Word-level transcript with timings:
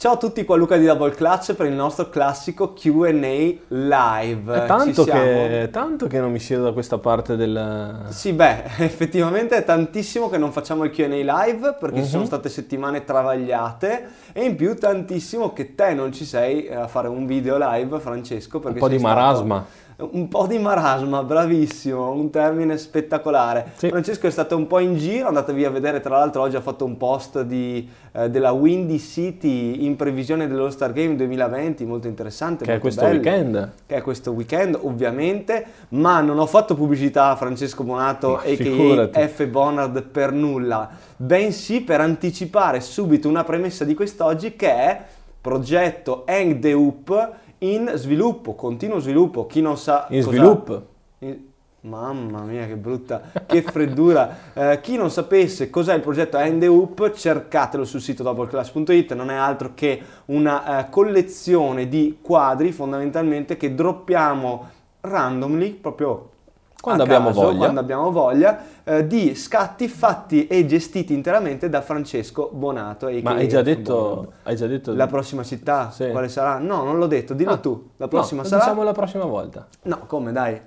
Ciao 0.00 0.12
a 0.12 0.16
tutti, 0.16 0.44
qua 0.44 0.54
Luca 0.54 0.76
di 0.76 0.84
Double 0.84 1.10
Clutch 1.10 1.54
per 1.54 1.66
il 1.66 1.72
nostro 1.72 2.08
classico 2.08 2.72
Q&A 2.72 3.10
live. 3.66 4.54
È 4.54 4.64
tanto 4.64 5.02
che, 5.02 5.68
tanto 5.72 6.06
che 6.06 6.20
non 6.20 6.30
mi 6.30 6.38
siedo 6.38 6.62
da 6.62 6.72
questa 6.72 6.98
parte 6.98 7.34
del... 7.34 8.04
Sì, 8.10 8.32
beh, 8.32 8.62
effettivamente 8.78 9.56
è 9.56 9.64
tantissimo 9.64 10.28
che 10.28 10.38
non 10.38 10.52
facciamo 10.52 10.84
il 10.84 10.92
Q&A 10.92 11.06
live 11.08 11.74
perché 11.80 11.96
Mhm. 11.96 12.04
ci 12.04 12.08
sono 12.10 12.24
state 12.26 12.48
settimane 12.48 13.02
travagliate 13.02 14.06
e 14.32 14.44
in 14.44 14.54
più 14.54 14.76
tantissimo 14.76 15.52
che 15.52 15.74
te 15.74 15.94
non 15.94 16.12
ci 16.12 16.24
sei 16.24 16.68
a 16.72 16.86
fare 16.86 17.08
un 17.08 17.26
video 17.26 17.56
live, 17.58 17.98
Francesco, 17.98 18.60
Un 18.64 18.74
po' 18.74 18.86
di 18.88 18.98
stato- 19.00 19.14
marasma. 19.14 19.66
Un 20.00 20.28
po' 20.28 20.46
di 20.46 20.58
marasma, 20.58 21.24
bravissimo, 21.24 22.12
un 22.12 22.30
termine 22.30 22.78
spettacolare. 22.78 23.72
Sì. 23.74 23.88
Francesco 23.88 24.28
è 24.28 24.30
stato 24.30 24.56
un 24.56 24.68
po' 24.68 24.78
in 24.78 24.96
giro, 24.96 25.26
andatevi 25.26 25.64
a 25.64 25.70
vedere, 25.70 25.98
tra 25.98 26.16
l'altro 26.16 26.42
oggi 26.42 26.54
ha 26.54 26.60
fatto 26.60 26.84
un 26.84 26.96
post 26.96 27.42
di, 27.42 27.88
eh, 28.12 28.30
della 28.30 28.52
Windy 28.52 29.00
City 29.00 29.84
in 29.84 29.96
previsione 29.96 30.46
dell'All 30.46 30.68
Star 30.68 30.92
Game 30.92 31.16
2020, 31.16 31.84
molto 31.84 32.06
interessante. 32.06 32.64
Che 32.64 32.70
è 32.70 32.74
molto 32.74 32.86
questo 32.86 33.02
bello 33.02 33.14
weekend. 33.14 33.72
che 33.86 33.96
è 33.96 34.02
questo 34.02 34.30
weekend 34.30 34.78
ovviamente, 34.80 35.66
ma 35.88 36.20
non 36.20 36.38
ho 36.38 36.46
fatto 36.46 36.76
pubblicità 36.76 37.30
a 37.30 37.36
Francesco 37.36 37.82
Bonato 37.82 38.40
e. 38.42 38.56
F. 38.56 39.46
Bonard 39.48 40.00
per 40.02 40.30
nulla, 40.30 40.90
bensì 41.16 41.80
per 41.80 42.00
anticipare 42.00 42.80
subito 42.80 43.28
una 43.28 43.42
premessa 43.42 43.84
di 43.84 43.94
quest'oggi 43.94 44.54
che 44.54 44.72
è 44.72 45.02
progetto 45.40 46.22
Hang 46.24 46.60
the 46.60 46.72
Hoop 46.72 47.36
in 47.58 47.90
sviluppo, 47.94 48.54
continuo 48.54 48.98
sviluppo, 48.98 49.46
chi 49.46 49.60
non 49.60 49.76
sa 49.76 50.06
In 50.10 50.22
cos'ha- 50.22 50.30
sviluppo. 50.36 50.86
in- 51.20 51.46
Mamma 51.80 52.40
mia 52.42 52.66
che 52.66 52.74
brutta, 52.74 53.22
che 53.46 53.62
freddura. 53.62 54.36
Eh, 54.52 54.80
chi 54.82 54.96
non 54.96 55.10
sapesse 55.12 55.70
cos'è 55.70 55.94
il 55.94 56.00
progetto 56.00 56.36
the 56.58 56.66
Hoop, 56.66 57.12
cercatelo 57.12 57.84
sul 57.84 58.00
sito 58.00 58.24
doubleclass.it, 58.24 59.14
non 59.14 59.30
è 59.30 59.36
altro 59.36 59.70
che 59.74 60.02
una 60.26 60.80
eh, 60.80 60.90
collezione 60.90 61.88
di 61.88 62.18
quadri 62.20 62.72
fondamentalmente 62.72 63.56
che 63.56 63.76
droppiamo 63.76 64.68
randomly, 65.02 65.70
proprio 65.70 66.30
Quando 66.80 67.02
abbiamo 67.02 67.28
caso, 67.28 67.40
voglia. 67.42 67.58
quando 67.58 67.80
abbiamo 67.80 68.10
voglia, 68.12 68.58
eh, 68.84 69.06
di 69.06 69.34
scatti 69.34 69.88
fatti 69.88 70.46
e 70.46 70.64
gestiti 70.64 71.12
interamente 71.12 71.68
da 71.68 71.80
Francesco 71.82 72.50
Bonato. 72.52 73.10
Ma 73.22 73.32
hai 73.32 73.48
già 73.48 73.62
detto... 73.62 74.32
Hai 74.44 74.54
già 74.54 74.66
detto... 74.68 74.94
La 74.94 75.08
prossima 75.08 75.42
città, 75.42 75.90
Sì. 75.90 76.08
quale 76.10 76.28
sarà? 76.28 76.58
No, 76.58 76.84
non 76.84 76.98
l'ho 76.98 77.08
detto, 77.08 77.34
dillo 77.34 77.50
Ah, 77.52 77.56
tu. 77.58 77.90
La 77.96 78.04
no, 78.04 78.08
prossima 78.08 78.42
lo 78.42 78.48
sarà? 78.48 78.62
diciamo 78.62 78.82
la 78.84 78.92
prossima 78.92 79.24
volta. 79.24 79.66
No, 79.82 80.00
come 80.06 80.30
dai? 80.32 80.60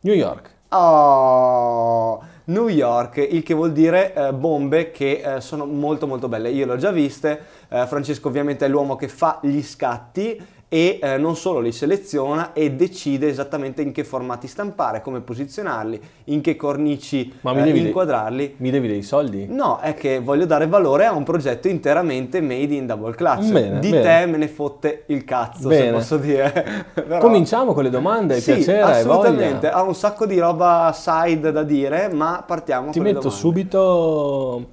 New 0.00 0.14
York. 0.14 0.50
Oh, 0.68 2.22
New 2.44 2.68
York, 2.68 3.16
il 3.28 3.42
che 3.42 3.54
vuol 3.54 3.72
dire 3.72 4.14
eh, 4.14 4.32
bombe 4.32 4.92
che 4.92 5.20
eh, 5.36 5.40
sono 5.40 5.64
molto 5.66 6.06
molto 6.06 6.28
belle. 6.28 6.50
Io 6.50 6.64
le 6.64 6.72
ho 6.72 6.76
già 6.76 6.92
viste, 6.92 7.40
eh, 7.68 7.86
Francesco 7.86 8.28
ovviamente 8.28 8.64
è 8.64 8.68
l'uomo 8.68 8.94
che 8.94 9.08
fa 9.08 9.40
gli 9.42 9.62
scatti 9.62 10.40
e 10.76 10.98
eh, 11.00 11.16
non 11.16 11.36
solo 11.36 11.60
li 11.60 11.72
seleziona 11.72 12.52
e 12.52 12.72
decide 12.72 13.28
esattamente 13.30 13.80
in 13.80 13.92
che 13.92 14.04
formati 14.04 14.46
stampare, 14.46 15.00
come 15.00 15.22
posizionarli, 15.22 15.98
in 16.24 16.42
che 16.42 16.54
cornici 16.54 17.32
Ma 17.40 17.54
mi 17.54 17.60
eh, 17.60 17.64
devi 17.64 17.80
de- 17.80 17.86
inquadrarli. 17.86 18.56
Mi 18.58 18.70
devi 18.70 18.86
dei 18.86 19.00
soldi? 19.02 19.46
No, 19.48 19.78
è 19.80 19.94
che 19.94 20.18
voglio 20.20 20.44
dare 20.44 20.66
valore 20.66 21.06
a 21.06 21.14
un 21.14 21.22
progetto 21.24 21.66
interamente 21.68 22.42
made 22.42 22.74
in 22.74 22.84
double 22.84 23.14
clutch. 23.14 23.50
Bene, 23.50 23.78
Di 23.78 23.88
bene. 23.88 24.02
te 24.02 24.26
me 24.26 24.36
ne 24.36 24.48
fotte 24.48 25.04
il 25.06 25.24
cazzo, 25.24 25.70
se 25.70 25.78
Bene. 25.78 25.92
posso 25.92 26.18
dire. 26.18 26.84
Però- 26.92 27.20
Cominciamo 27.20 27.72
con 27.72 27.82
le 27.82 27.88
domande, 27.90 28.38
sì, 28.38 28.52
piacere, 28.52 28.82
assolutamente. 28.82 29.70
Ha 29.70 29.80
un 29.80 29.94
sacco 29.94 30.26
di 30.26 30.38
roba 30.38 30.92
side 30.94 31.52
da 31.52 31.62
dire, 31.62 32.10
ma 32.12 32.44
partiamo 32.46 32.90
Ti 32.90 32.98
con 32.98 33.06
le 33.06 33.12
metto 33.14 33.28
domande. 33.28 33.40
subito... 33.40 34.66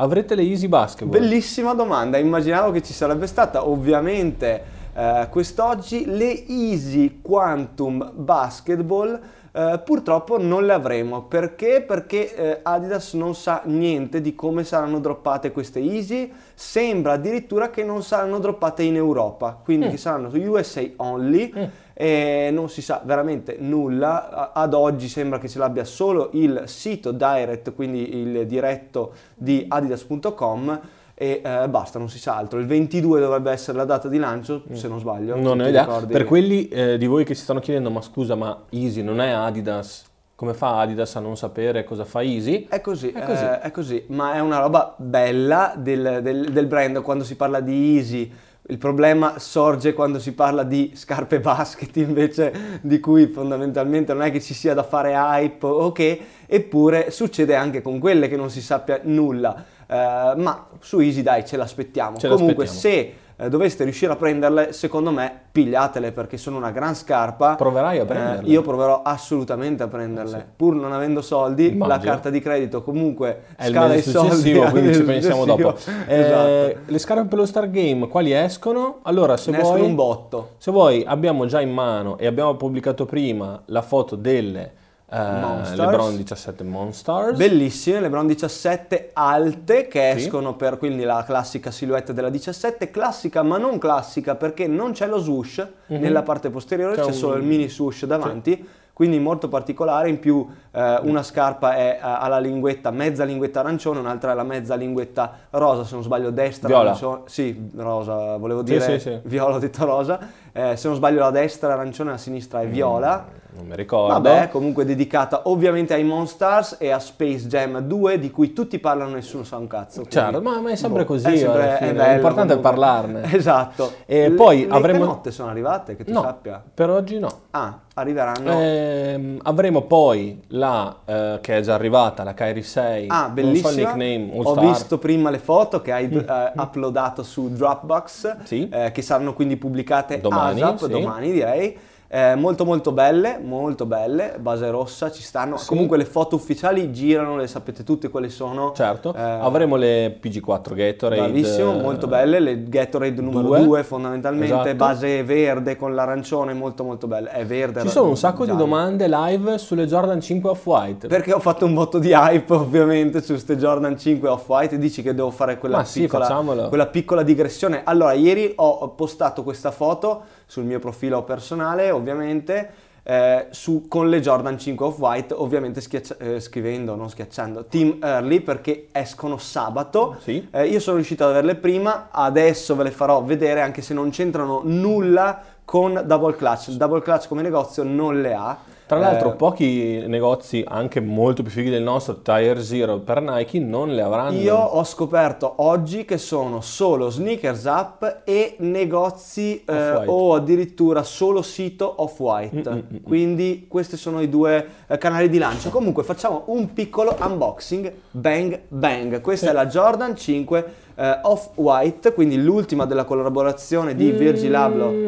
Avrete 0.00 0.36
le 0.36 0.42
Easy 0.42 0.68
Basketball? 0.68 1.18
Bellissima 1.18 1.74
domanda, 1.74 2.16
immaginavo 2.18 2.70
che 2.70 2.80
ci 2.84 2.92
sarebbe 2.92 3.26
stata 3.26 3.66
ovviamente 3.68 4.76
eh, 4.98 5.28
quest'oggi 5.30 6.04
le 6.06 6.44
Easy 6.46 7.20
Quantum 7.22 8.10
Basketball. 8.14 9.20
eh, 9.50 9.80
purtroppo 9.84 10.38
non 10.38 10.66
le 10.66 10.72
avremo 10.74 11.22
perché? 11.22 11.82
Perché 11.86 12.34
eh, 12.34 12.60
Adidas 12.62 13.14
non 13.14 13.34
sa 13.34 13.62
niente 13.64 14.20
di 14.20 14.34
come 14.34 14.62
saranno 14.62 15.00
droppate 15.00 15.52
queste 15.52 15.80
Easy. 15.80 16.30
Sembra 16.54 17.12
addirittura 17.12 17.70
che 17.70 17.82
non 17.82 18.02
saranno 18.02 18.38
droppate 18.40 18.82
in 18.82 18.96
Europa, 18.96 19.58
quindi 19.62 19.86
Mm. 19.86 19.90
che 19.90 19.96
saranno 19.96 20.30
USA 20.34 20.82
only. 20.96 21.52
Mm. 21.56 21.64
e 22.00 22.50
non 22.52 22.68
si 22.68 22.80
sa 22.80 23.02
veramente 23.04 23.56
nulla. 23.58 24.52
Ad 24.52 24.72
oggi 24.72 25.08
sembra 25.08 25.40
che 25.40 25.48
ce 25.48 25.58
l'abbia 25.58 25.82
solo 25.84 26.28
il 26.34 26.62
sito 26.66 27.10
direct, 27.10 27.74
quindi 27.74 28.20
il 28.20 28.46
diretto 28.46 29.14
di 29.34 29.64
adidas.com 29.66 30.80
e 31.20 31.42
eh, 31.44 31.68
basta, 31.68 31.98
non 31.98 32.08
si 32.08 32.20
sa 32.20 32.36
altro. 32.36 32.60
Il 32.60 32.66
22 32.66 33.18
dovrebbe 33.18 33.50
essere 33.50 33.76
la 33.76 33.84
data 33.84 34.06
di 34.06 34.18
lancio, 34.18 34.62
se 34.70 34.86
non 34.86 35.00
sbaglio. 35.00 35.34
Non 35.34 35.58
ho 35.58 35.66
idea. 35.66 35.80
ricordi? 35.82 36.12
Per 36.12 36.24
quelli 36.24 36.68
eh, 36.68 36.96
di 36.96 37.06
voi 37.06 37.24
che 37.24 37.34
si 37.34 37.42
stanno 37.42 37.58
chiedendo, 37.58 37.90
ma 37.90 38.00
scusa, 38.00 38.36
ma 38.36 38.56
Easy 38.70 39.02
non 39.02 39.20
è 39.20 39.30
Adidas? 39.30 40.04
Come 40.36 40.54
fa 40.54 40.78
Adidas 40.78 41.16
a 41.16 41.20
non 41.20 41.36
sapere 41.36 41.82
cosa 41.82 42.04
fa 42.04 42.22
Easy? 42.22 42.68
È 42.68 42.80
così, 42.80 43.10
È 43.10 43.20
così. 43.24 43.42
eh, 43.42 43.58
è 43.58 43.70
così, 43.72 44.04
ma 44.10 44.34
è 44.34 44.38
una 44.38 44.60
roba 44.60 44.94
bella 44.96 45.74
del, 45.76 46.20
del- 46.22 46.52
del 46.52 46.66
brand 46.66 47.02
quando 47.02 47.24
si 47.24 47.34
parla 47.34 47.58
di 47.58 47.96
Easy. 47.96 48.32
Il 48.70 48.76
problema 48.76 49.38
sorge 49.38 49.94
quando 49.94 50.18
si 50.18 50.32
parla 50.32 50.62
di 50.62 50.92
scarpe 50.94 51.40
basket 51.40 51.96
invece 51.96 52.78
di 52.82 53.00
cui 53.00 53.26
fondamentalmente 53.28 54.12
non 54.12 54.22
è 54.22 54.30
che 54.30 54.42
ci 54.42 54.52
sia 54.52 54.74
da 54.74 54.82
fare 54.82 55.14
hype 55.14 55.64
o 55.66 55.90
che, 55.90 56.20
eppure 56.46 57.10
succede 57.10 57.54
anche 57.54 57.80
con 57.80 57.98
quelle 57.98 58.28
che 58.28 58.36
non 58.36 58.50
si 58.50 58.60
sappia 58.60 59.00
nulla. 59.04 59.64
Eh, 59.86 60.34
ma 60.36 60.66
su 60.80 61.00
Easy 61.00 61.22
dai 61.22 61.46
ce 61.46 61.56
l'aspettiamo. 61.56 62.18
Ce 62.18 62.28
Comunque 62.28 62.64
l'aspettiamo. 62.64 63.04
se 63.06 63.14
eh, 63.40 63.48
doveste 63.48 63.84
riuscire 63.84 64.12
a 64.12 64.16
prenderle, 64.16 64.72
secondo 64.72 65.12
me 65.12 65.32
pigliatele 65.52 66.10
perché 66.12 66.36
sono 66.36 66.56
una 66.56 66.70
gran 66.72 66.94
scarpa. 66.96 67.54
Proverai 67.54 67.98
a 67.98 68.02
Eh, 68.02 68.04
prenderle? 68.04 68.48
io 68.50 68.62
proverò 68.62 69.02
assolutamente 69.02 69.82
a 69.84 69.88
prenderle, 69.88 70.38
Sì. 70.38 70.44
pur 70.56 70.74
non 70.74 70.92
avendo 70.92 71.22
soldi, 71.22 71.68
la 71.68 71.84
Immagino. 71.84 72.10
carta 72.12 72.30
di 72.30 72.40
credito 72.40 72.82
comunque 72.82 73.42
È 73.56 73.66
il 73.66 73.70
scala 73.72 73.86
i 73.86 73.96
mese 73.96 74.10
soldi. 74.10 74.52
quindi 74.70 74.94
ci 74.94 75.02
pensiamo 75.04 75.44
dopo. 75.44 75.74
Eh, 76.08 76.18
esatto. 76.20 76.80
Le 76.86 76.98
scarpe 76.98 77.28
per 77.28 77.38
lo 77.38 77.46
Star 77.46 77.70
Game, 77.70 78.08
quali 78.08 78.32
escono? 78.32 78.98
Allora, 79.02 79.36
se 79.36 79.50
ne 79.52 79.58
vuoi, 79.60 79.80
un 79.82 79.94
botto. 79.94 80.50
se 80.58 80.70
vuoi, 80.70 81.04
abbiamo 81.06 81.46
già 81.46 81.60
in 81.60 81.72
mano 81.72 82.18
e 82.18 82.26
abbiamo 82.26 82.54
pubblicato 82.56 83.04
prima 83.06 83.60
la 83.66 83.82
foto 83.82 84.16
delle 84.16 84.72
eh. 85.10 85.76
LeBron 85.76 86.16
17 86.16 86.64
Monsters. 86.64 87.36
Bellissime, 87.36 88.00
LeBron 88.00 88.26
17 88.26 89.10
alte 89.14 89.88
che 89.88 90.12
Sì. 90.16 90.24
escono 90.24 90.54
per 90.54 90.76
quindi 90.78 91.04
la 91.04 91.22
classica 91.24 91.70
silhouette 91.70 92.12
della 92.12 92.28
17, 92.30 92.90
classica 92.90 93.42
ma 93.42 93.56
non 93.58 93.78
classica 93.78 94.34
perché 94.34 94.66
non 94.66 94.92
c'è 94.92 95.06
lo 95.06 95.18
swoosh 95.18 95.66
Mhm. 95.86 96.00
nella 96.00 96.22
parte 96.22 96.50
posteriore, 96.50 96.94
C'è 96.94 97.00
c'è 97.02 97.06
un- 97.06 97.12
solo 97.14 97.36
il 97.36 97.44
mini 97.44 97.68
swoosh 97.68 98.04
davanti. 98.04 98.68
Quindi 98.98 99.20
molto 99.20 99.46
particolare, 99.48 100.08
in 100.08 100.18
più 100.18 100.44
eh, 100.72 100.98
una 101.02 101.22
scarpa 101.22 101.76
è 101.76 102.00
eh, 102.02 102.04
alla 102.04 102.40
linguetta, 102.40 102.90
mezza 102.90 103.22
linguetta 103.22 103.60
arancione, 103.60 104.00
un'altra 104.00 104.32
è 104.32 104.34
la 104.34 104.42
mezza 104.42 104.74
linguetta 104.74 105.34
rosa, 105.50 105.84
se 105.84 105.94
non 105.94 106.02
sbaglio 106.02 106.30
destra 106.30 106.66
Viola. 106.66 106.82
arancione, 106.90 107.20
sì, 107.26 107.70
rosa, 107.76 108.36
volevo 108.38 108.66
Sì, 108.66 108.72
dire 108.72 108.98
sì, 108.98 108.98
sì. 108.98 109.20
viola, 109.22 109.54
ho 109.54 109.58
detto 109.60 109.84
rosa, 109.84 110.18
Eh, 110.58 110.76
se 110.76 110.88
non 110.88 110.96
sbaglio 110.96 111.20
la 111.20 111.30
destra 111.30 111.72
arancione, 111.72 112.10
la 112.10 112.16
sinistra 112.16 112.60
è 112.62 112.66
viola. 112.66 113.36
Non 113.56 113.66
mi 113.66 113.76
ricordo. 113.76 114.12
Vabbè, 114.12 114.48
comunque 114.50 114.84
dedicata 114.84 115.42
ovviamente 115.44 115.92
ai 115.94 116.04
Monstars 116.04 116.76
e 116.78 116.90
a 116.90 116.98
Space 117.00 117.46
Jam 117.46 117.80
2 117.80 118.18
di 118.18 118.30
cui 118.30 118.52
tutti 118.52 118.78
parlano 118.78 119.14
nessuno 119.14 119.42
sa 119.44 119.56
un 119.56 119.66
cazzo. 119.66 120.00
quindi, 120.02 120.10
Certo, 120.10 120.40
ma, 120.42 120.60
ma 120.60 120.70
è 120.70 120.76
sempre 120.76 121.02
boh, 121.02 121.08
così. 121.08 121.32
è 121.32 121.36
sempre- 121.36 121.78
è 121.78 121.92
bello 121.92 122.12
L'importante 122.12 122.52
è 122.54 122.56
comunque. 122.56 122.70
parlarne. 122.70 123.22
Esatto. 123.34 123.92
E 124.06 124.28
Le- 124.28 124.34
poi 124.34 124.66
le 124.66 124.72
avremo- 124.74 124.98
canotte 125.00 125.30
sono 125.32 125.48
arrivate, 125.50 125.96
che 125.96 126.04
tu 126.04 126.12
No, 126.12 126.22
sappia. 126.22 126.62
per 126.72 126.90
oggi 126.90 127.18
no. 127.18 127.28
Ah, 127.50 127.78
arriveranno. 127.94 128.52
Ehm, 128.60 129.40
avremo 129.42 129.82
poi 129.82 130.40
la 130.48 130.94
eh, 131.04 131.38
che 131.40 131.56
è 131.56 131.60
già 131.60 131.74
arrivata, 131.74 132.22
la 132.22 132.34
Kairi 132.34 132.62
6. 132.62 133.06
Ah, 133.08 133.28
bellissima. 133.28 133.70
so 133.70 133.76
nickname, 133.76 134.30
All 134.34 134.46
Ho 134.46 134.52
Star. 134.52 134.64
visto 134.66 134.98
prima 134.98 135.30
le 135.30 135.38
foto 135.38 135.80
che 135.82 135.90
hai 135.92 136.08
eh, 136.08 136.52
uploadato 136.54 137.24
su 137.24 137.50
Dropbox, 137.52 138.36
Sì. 138.44 138.68
eh, 138.68 138.92
che 138.92 139.02
saranno 139.02 139.32
quindi 139.34 139.56
pubblicate 139.56 140.20
Domani, 140.20 140.47
ASAP, 140.54 140.78
sì. 140.84 140.88
domani 140.88 141.32
direi. 141.32 141.78
Eh, 142.10 142.36
molto 142.36 142.64
molto 142.64 142.90
belle, 142.90 143.38
molto 143.38 143.84
belle, 143.84 144.36
base 144.40 144.70
rossa 144.70 145.10
ci 145.10 145.20
stanno. 145.22 145.58
Sì. 145.58 145.66
Comunque 145.66 145.98
le 145.98 146.06
foto 146.06 146.36
ufficiali 146.36 146.90
girano, 146.90 147.36
le 147.36 147.46
sapete 147.46 147.84
tutte 147.84 148.08
quali 148.08 148.30
sono. 148.30 148.72
Certo, 148.74 149.12
Eh, 149.14 149.20
avremo 149.20 149.76
le 149.76 150.18
PG4 150.18 150.74
Gatorade. 150.74 151.20
Bravissimo, 151.20 151.74
eh, 151.78 151.82
molto 151.82 152.06
belle, 152.06 152.40
le 152.40 152.66
Gatorade 152.66 153.20
numero 153.20 153.48
due. 153.48 153.62
2 153.62 153.82
fondamentalmente, 153.82 154.54
Esatto. 154.54 154.74
base 154.74 155.22
verde 155.22 155.76
con 155.76 155.94
l'arancione, 155.94 156.54
molto 156.54 156.82
molto 156.82 157.06
belle, 157.08 157.28
è 157.28 157.44
verde. 157.44 157.82
Ci 157.82 157.88
sono 157.88 158.08
un 158.08 158.16
sacco 158.16 158.44
di 158.46 158.52
giallo. 158.52 158.60
domande 158.64 159.06
live 159.06 159.58
sulle 159.58 159.86
Jordan 159.86 160.18
5 160.22 160.48
Off-White. 160.48 161.08
Perché 161.08 161.34
ho 161.34 161.40
fatto 161.40 161.66
un 161.66 161.74
botto 161.74 161.98
di 161.98 162.12
hype 162.12 162.50
ovviamente 162.56 163.20
su 163.20 163.32
queste 163.32 163.58
Jordan 163.58 163.98
5 163.98 164.26
Off-White, 164.30 164.78
dici 164.78 165.02
che 165.02 165.14
devo 165.14 165.30
fare 165.30 165.58
quella, 165.58 165.76
Ma 165.76 165.84
sì, 165.84 166.00
piccola, 166.00 166.24
facciamolo. 166.24 166.68
quella 166.68 166.86
piccola 166.86 167.22
digressione. 167.22 167.82
Allora, 167.84 168.14
ieri 168.14 168.50
ho 168.56 168.88
postato 168.96 169.42
questa 169.42 169.70
foto 169.70 170.22
sul 170.48 170.64
mio 170.64 170.78
profilo 170.78 171.22
personale, 171.24 171.90
ovviamente, 171.90 172.70
eh, 173.02 173.46
su, 173.50 173.86
con 173.86 174.08
le 174.08 174.20
Jordan 174.20 174.58
5 174.58 174.86
Off-White, 174.86 175.34
ovviamente 175.34 175.80
schiaccia- 175.80 176.16
eh, 176.18 176.40
scrivendo, 176.40 176.94
non 176.94 177.10
schiacciando, 177.10 177.66
Team 177.66 177.98
Early 178.02 178.40
perché 178.40 178.88
escono 178.90 179.36
sabato. 179.36 180.16
Sì. 180.20 180.48
Eh, 180.50 180.66
io 180.66 180.80
sono 180.80 180.96
riuscito 180.96 181.24
ad 181.24 181.30
averle 181.30 181.54
prima, 181.54 182.08
adesso 182.10 182.74
ve 182.74 182.84
le 182.84 182.90
farò 182.90 183.22
vedere 183.22 183.60
anche 183.60 183.82
se 183.82 183.92
non 183.94 184.10
c'entrano 184.10 184.62
nulla 184.64 185.42
con 185.64 186.02
Double 186.06 186.34
Clutch. 186.34 186.70
Double 186.70 187.02
Clutch 187.02 187.28
come 187.28 187.42
negozio 187.42 187.82
non 187.82 188.20
le 188.20 188.34
ha. 188.34 188.58
Tra 188.88 188.98
l'altro, 188.98 189.32
Eh, 189.32 189.36
pochi 189.36 190.04
negozi, 190.06 190.64
anche 190.66 190.98
molto 191.00 191.42
più 191.42 191.52
fighi 191.52 191.68
del 191.68 191.82
nostro, 191.82 192.22
Tire 192.22 192.62
Zero 192.62 193.00
per 193.00 193.20
Nike, 193.20 193.58
non 193.58 193.90
le 193.90 194.00
avranno. 194.00 194.38
Io 194.38 194.56
ho 194.56 194.82
scoperto 194.82 195.52
oggi 195.56 196.06
che 196.06 196.16
sono 196.16 196.62
solo 196.62 197.10
sneakers 197.10 197.64
up 197.64 198.22
e 198.24 198.56
negozi 198.60 199.62
eh, 199.62 200.04
o 200.06 200.34
addirittura 200.34 201.02
solo 201.02 201.42
sito 201.42 201.92
off-white. 201.98 202.70
Mm, 202.70 202.72
mm, 202.74 202.78
mm. 202.94 203.02
Quindi 203.02 203.66
questi 203.68 203.98
sono 203.98 204.22
i 204.22 204.30
due 204.30 204.66
eh, 204.86 204.96
canali 204.96 205.28
di 205.28 205.36
lancio. 205.36 205.68
Comunque 205.68 206.02
facciamo 206.02 206.44
un 206.46 206.72
piccolo 206.72 207.14
unboxing. 207.20 207.92
Bang 208.12 208.58
bang. 208.68 209.20
Questa 209.20 209.46
Sì. 209.46 209.52
è 209.52 209.54
la 209.54 209.66
Jordan 209.66 210.16
5 210.16 210.64
eh, 210.94 211.18
off-white, 211.24 212.14
quindi 212.14 212.42
l'ultima 212.42 212.86
della 212.86 213.04
collaborazione 213.04 213.94
di 213.94 214.10
Virgil 214.12 214.54
Abloh. 214.54 214.90
Mm. 214.90 215.06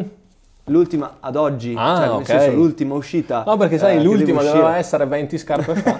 L'ultima 0.65 1.17
ad 1.19 1.35
oggi, 1.35 1.73
Ah, 1.77 1.95
cioè 1.95 2.05
nel 2.05 2.15
ok. 2.17 2.25
senso 2.25 2.51
l'ultima 2.51 2.93
uscita. 2.93 3.43
No, 3.45 3.57
perché 3.57 3.77
sai, 3.77 3.97
eh, 3.97 4.03
l'ultima 4.03 4.43
doveva 4.43 4.77
essere 4.77 5.05
20 5.05 5.37
scarpe 5.37 5.73
fa. 5.75 5.97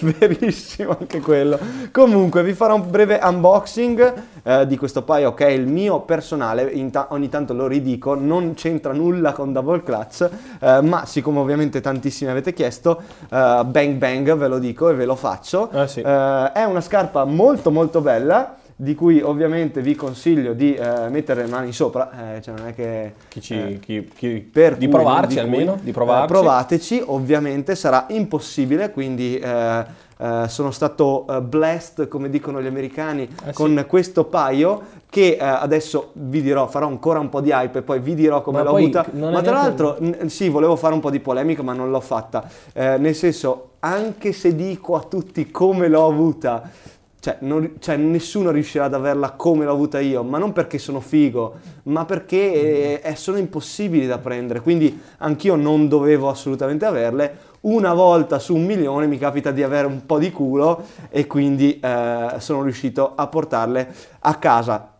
Verissimo 0.00 0.96
anche 0.98 1.20
quello. 1.20 1.58
Comunque 1.92 2.42
vi 2.42 2.54
farò 2.54 2.76
un 2.76 2.88
breve 2.90 3.20
unboxing 3.22 4.12
eh, 4.42 4.66
di 4.66 4.76
questo 4.78 5.02
paio 5.02 5.34
che 5.34 5.46
è 5.46 5.50
il 5.50 5.66
mio 5.66 6.00
personale, 6.00 6.62
Inta- 6.70 7.08
ogni 7.10 7.28
tanto 7.28 7.52
lo 7.52 7.66
ridico, 7.66 8.14
non 8.14 8.54
c'entra 8.54 8.92
nulla 8.92 9.32
con 9.32 9.52
Double 9.52 9.82
Clutch, 9.82 10.28
eh, 10.60 10.80
ma 10.80 11.04
siccome 11.04 11.40
ovviamente 11.40 11.80
tantissimi 11.82 12.30
avete 12.30 12.54
chiesto, 12.54 13.02
eh, 13.30 13.62
bang 13.66 13.94
bang 13.96 14.34
ve 14.36 14.48
lo 14.48 14.58
dico 14.58 14.88
e 14.88 14.94
ve 14.94 15.04
lo 15.04 15.16
faccio. 15.16 15.70
Eh 15.70 15.86
sì. 15.88 16.00
Eh, 16.00 16.52
è 16.52 16.64
una 16.64 16.80
scarpa 16.80 17.24
molto 17.24 17.70
molto 17.70 18.00
bella 18.00 18.54
di 18.80 18.94
cui 18.94 19.20
ovviamente 19.20 19.82
vi 19.82 19.94
consiglio 19.94 20.54
di 20.54 20.74
eh, 20.74 21.10
mettere 21.10 21.42
le 21.44 21.50
mani 21.50 21.70
sopra, 21.70 22.36
eh, 22.36 22.40
cioè 22.40 22.54
non 22.56 22.68
è 22.68 22.74
che... 22.74 23.12
Chi 23.28 23.42
ci- 23.42 23.54
eh, 23.54 23.78
chi- 23.78 24.10
chi- 24.16 24.40
per 24.40 24.78
di 24.78 24.86
cui, 24.86 24.94
provarci 24.94 25.34
di 25.34 25.38
almeno, 25.40 25.72
cui. 25.72 25.82
di 25.82 25.92
provarci. 25.92 26.24
Eh, 26.24 26.26
provateci, 26.26 27.02
ovviamente 27.04 27.74
sarà 27.74 28.06
impossibile, 28.08 28.90
quindi 28.90 29.38
eh, 29.38 29.84
eh, 30.18 30.44
sono 30.48 30.70
stato 30.70 31.26
blessed, 31.42 32.08
come 32.08 32.30
dicono 32.30 32.62
gli 32.62 32.66
americani, 32.66 33.28
sì. 33.28 33.52
con 33.52 33.84
questo 33.86 34.24
paio 34.24 34.98
che 35.10 35.36
adesso 35.38 36.12
vi 36.14 36.40
dirò, 36.40 36.66
farò 36.66 36.86
ancora 36.86 37.18
un 37.18 37.28
po' 37.28 37.42
di 37.42 37.50
hype 37.50 37.80
e 37.80 37.82
poi 37.82 38.00
vi 38.00 38.14
dirò 38.14 38.40
come 38.40 38.62
Ma 38.62 38.64
l'ho 38.64 38.76
avuta. 38.76 39.04
Ma 39.12 39.42
tra 39.42 39.52
l'altro, 39.56 39.96
n- 40.00 40.30
sì, 40.30 40.48
volevo 40.48 40.76
fare 40.76 40.94
un 40.94 41.00
po' 41.00 41.10
di 41.10 41.20
polemica, 41.20 41.62
ma 41.62 41.74
non 41.74 41.90
l'ho 41.90 42.00
fatta. 42.00 42.48
Nel 42.72 43.14
senso, 43.14 43.72
anche 43.80 44.32
se 44.32 44.54
dico 44.54 44.96
a 44.96 45.00
tutti 45.02 45.50
come 45.50 45.88
l'ho 45.88 46.06
avuta, 46.06 46.70
cioè, 47.20 47.36
non- 47.40 47.74
cioè, 47.78 47.96
nessuno 47.96 48.50
riuscirà 48.50 48.86
ad 48.86 48.94
averla 48.94 49.32
come 49.32 49.64
l'ho 49.64 49.72
avuta 49.72 50.00
io, 50.00 50.22
ma 50.22 50.38
non 50.38 50.52
perché 50.52 50.78
sono 50.78 51.00
figo, 51.00 51.54
ma 51.84 52.04
perché 52.06 53.00
eh, 53.02 53.16
sono 53.16 53.36
impossibili 53.36 54.06
da 54.06 54.18
prendere. 54.18 54.60
Quindi 54.60 55.00
anch'io 55.18 55.54
non 55.54 55.86
dovevo 55.88 56.28
assolutamente 56.30 56.86
averle. 56.86 57.48
Una 57.60 57.92
volta 57.92 58.38
su 58.38 58.54
un 58.54 58.64
milione 58.64 59.06
mi 59.06 59.18
capita 59.18 59.50
di 59.50 59.62
avere 59.62 59.86
un 59.86 60.06
po' 60.06 60.18
di 60.18 60.30
culo 60.32 60.82
e 61.10 61.26
quindi 61.26 61.78
eh, 61.78 62.34
sono 62.38 62.62
riuscito 62.62 63.12
a 63.14 63.26
portarle 63.26 63.94
a 64.20 64.34
casa 64.36 64.94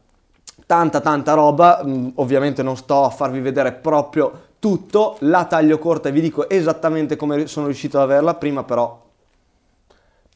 tanta 0.67 1.01
tanta 1.01 1.33
roba, 1.35 1.83
mm, 1.85 2.09
ovviamente 2.17 2.63
non 2.63 2.77
sto 2.77 3.05
a 3.05 3.11
farvi 3.11 3.41
vedere 3.41 3.73
proprio 3.73 4.49
tutto, 4.61 5.17
la 5.21 5.45
taglio 5.47 5.79
corta 5.79 6.11
e 6.11 6.13
vi 6.13 6.21
dico 6.21 6.49
esattamente 6.49 7.17
come 7.17 7.47
sono 7.47 7.67
riuscito 7.67 7.97
ad 7.97 8.05
averla, 8.05 8.35
prima 8.35 8.63
però 8.63 9.09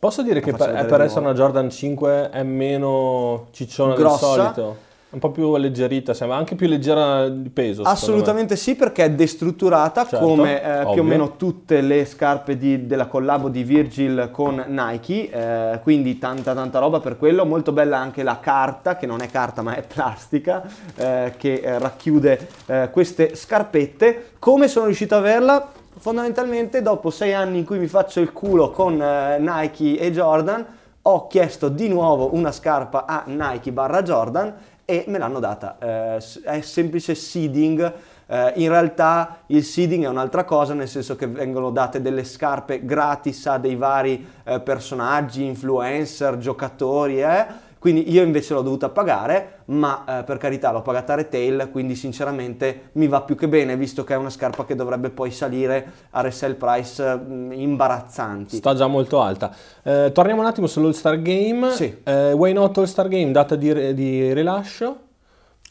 Posso 0.04 0.20
dire 0.20 0.40
che 0.40 0.52
per, 0.52 0.84
per 0.84 1.00
essere 1.00 1.20
una 1.20 1.32
Jordan 1.32 1.70
5 1.70 2.28
è 2.28 2.42
meno 2.42 3.46
cicciona 3.52 3.94
Grossa. 3.94 4.26
del 4.26 4.34
solito? 4.34 4.76
Un 5.08 5.18
po' 5.18 5.30
più 5.30 5.48
alleggerita, 5.52 6.12
sembra 6.12 6.36
anche 6.36 6.56
più 6.56 6.66
leggera 6.66 7.26
di 7.30 7.48
peso. 7.48 7.80
assolutamente 7.84 8.54
sì 8.56 8.74
perché 8.74 9.04
è 9.04 9.10
destrutturata 9.12 10.04
Certo, 10.04 10.26
come 10.26 10.62
eh, 10.62 10.90
più 10.92 11.00
o 11.00 11.04
meno 11.04 11.36
tutte 11.36 11.80
le 11.80 12.04
scarpe 12.04 12.58
di- 12.58 12.86
della 12.86 13.06
collabo 13.06 13.48
di 13.48 13.62
Virgil 13.62 14.28
con 14.30 14.62
Nike, 14.66 15.30
eh, 15.30 15.80
quindi 15.82 16.18
tanta 16.18 16.52
tanta 16.52 16.80
roba 16.80 17.00
per 17.00 17.16
quello, 17.16 17.46
molto 17.46 17.72
bella 17.72 17.96
anche 17.96 18.22
la 18.22 18.40
carta 18.40 18.96
che 18.96 19.06
non 19.06 19.22
è 19.22 19.30
carta 19.30 19.62
ma 19.62 19.74
è 19.74 19.84
plastica 19.86 20.64
eh, 20.96 21.32
che 21.38 21.62
eh, 21.64 21.78
racchiude 21.78 22.48
eh, 22.66 22.90
queste 22.92 23.34
scarpette. 23.36 24.32
Come 24.38 24.68
sono 24.68 24.84
riuscito 24.84 25.14
ad 25.14 25.20
averla? 25.22 25.82
Fondamentalmente 25.96 26.82
dopo 26.82 27.10
sei 27.10 27.32
anni 27.32 27.58
in 27.58 27.64
cui 27.64 27.78
mi 27.78 27.86
faccio 27.86 28.20
il 28.20 28.32
culo 28.32 28.70
con 28.70 29.00
eh, 29.00 29.38
Nike 29.38 29.98
e 29.98 30.10
Jordan 30.10 30.66
ho 31.02 31.26
chiesto 31.28 31.68
di 31.68 31.88
nuovo 31.88 32.34
una 32.34 32.50
scarpa 32.50 33.04
a 33.06 33.22
Nike 33.26 33.72
barra 33.72 34.02
Jordan 34.02 34.54
e 34.84 35.04
me 35.06 35.18
l'hanno 35.18 35.38
data. 35.38 35.76
Eh, 35.78 36.24
è 36.42 36.60
semplice 36.62 37.14
seeding. 37.14 37.92
Eh, 38.26 38.52
in 38.56 38.68
realtà 38.70 39.38
il 39.46 39.62
seeding 39.62 40.04
è 40.04 40.08
un'altra 40.08 40.44
cosa, 40.44 40.74
nel 40.74 40.88
senso 40.88 41.14
che 41.14 41.26
vengono 41.26 41.70
date 41.70 42.02
delle 42.02 42.24
scarpe 42.24 42.84
gratis 42.84 43.46
a 43.46 43.58
dei 43.58 43.76
vari 43.76 44.26
eh, 44.44 44.60
personaggi, 44.60 45.44
influencer, 45.44 46.38
giocatori, 46.38 47.22
eh. 47.22 47.46
Quindi 47.84 48.10
io 48.10 48.22
invece 48.22 48.54
l'ho 48.54 48.62
dovuta 48.62 48.88
pagare, 48.88 49.58
ma 49.66 50.20
eh, 50.20 50.24
per 50.24 50.38
carità 50.38 50.72
l'ho 50.72 50.80
pagata 50.80 51.12
a 51.12 51.16
retail, 51.16 51.68
quindi 51.70 51.94
sinceramente 51.94 52.88
mi 52.92 53.08
va 53.08 53.20
più 53.20 53.36
che 53.36 53.46
bene, 53.46 53.76
visto 53.76 54.04
che 54.04 54.14
è 54.14 54.16
una 54.16 54.30
scarpa 54.30 54.64
che 54.64 54.74
dovrebbe 54.74 55.10
poi 55.10 55.30
salire 55.30 55.92
a 56.12 56.22
resell 56.22 56.54
price 56.54 57.04
eh, 57.04 57.54
imbarazzanti. 57.56 58.56
Sta 58.56 58.72
già 58.74 58.86
molto 58.86 59.20
alta. 59.20 59.54
Eh, 59.82 60.12
torniamo 60.14 60.40
un 60.40 60.46
attimo 60.46 60.66
sull'All 60.66 60.92
Star 60.92 61.20
Game. 61.20 61.72
Sì. 61.72 61.94
Eh, 62.02 62.32
Why 62.32 62.54
Not 62.54 62.78
All 62.78 62.84
Star 62.84 63.06
Game, 63.06 63.32
data 63.32 63.54
di, 63.54 63.92
di 63.92 64.32
rilascio? 64.32 65.03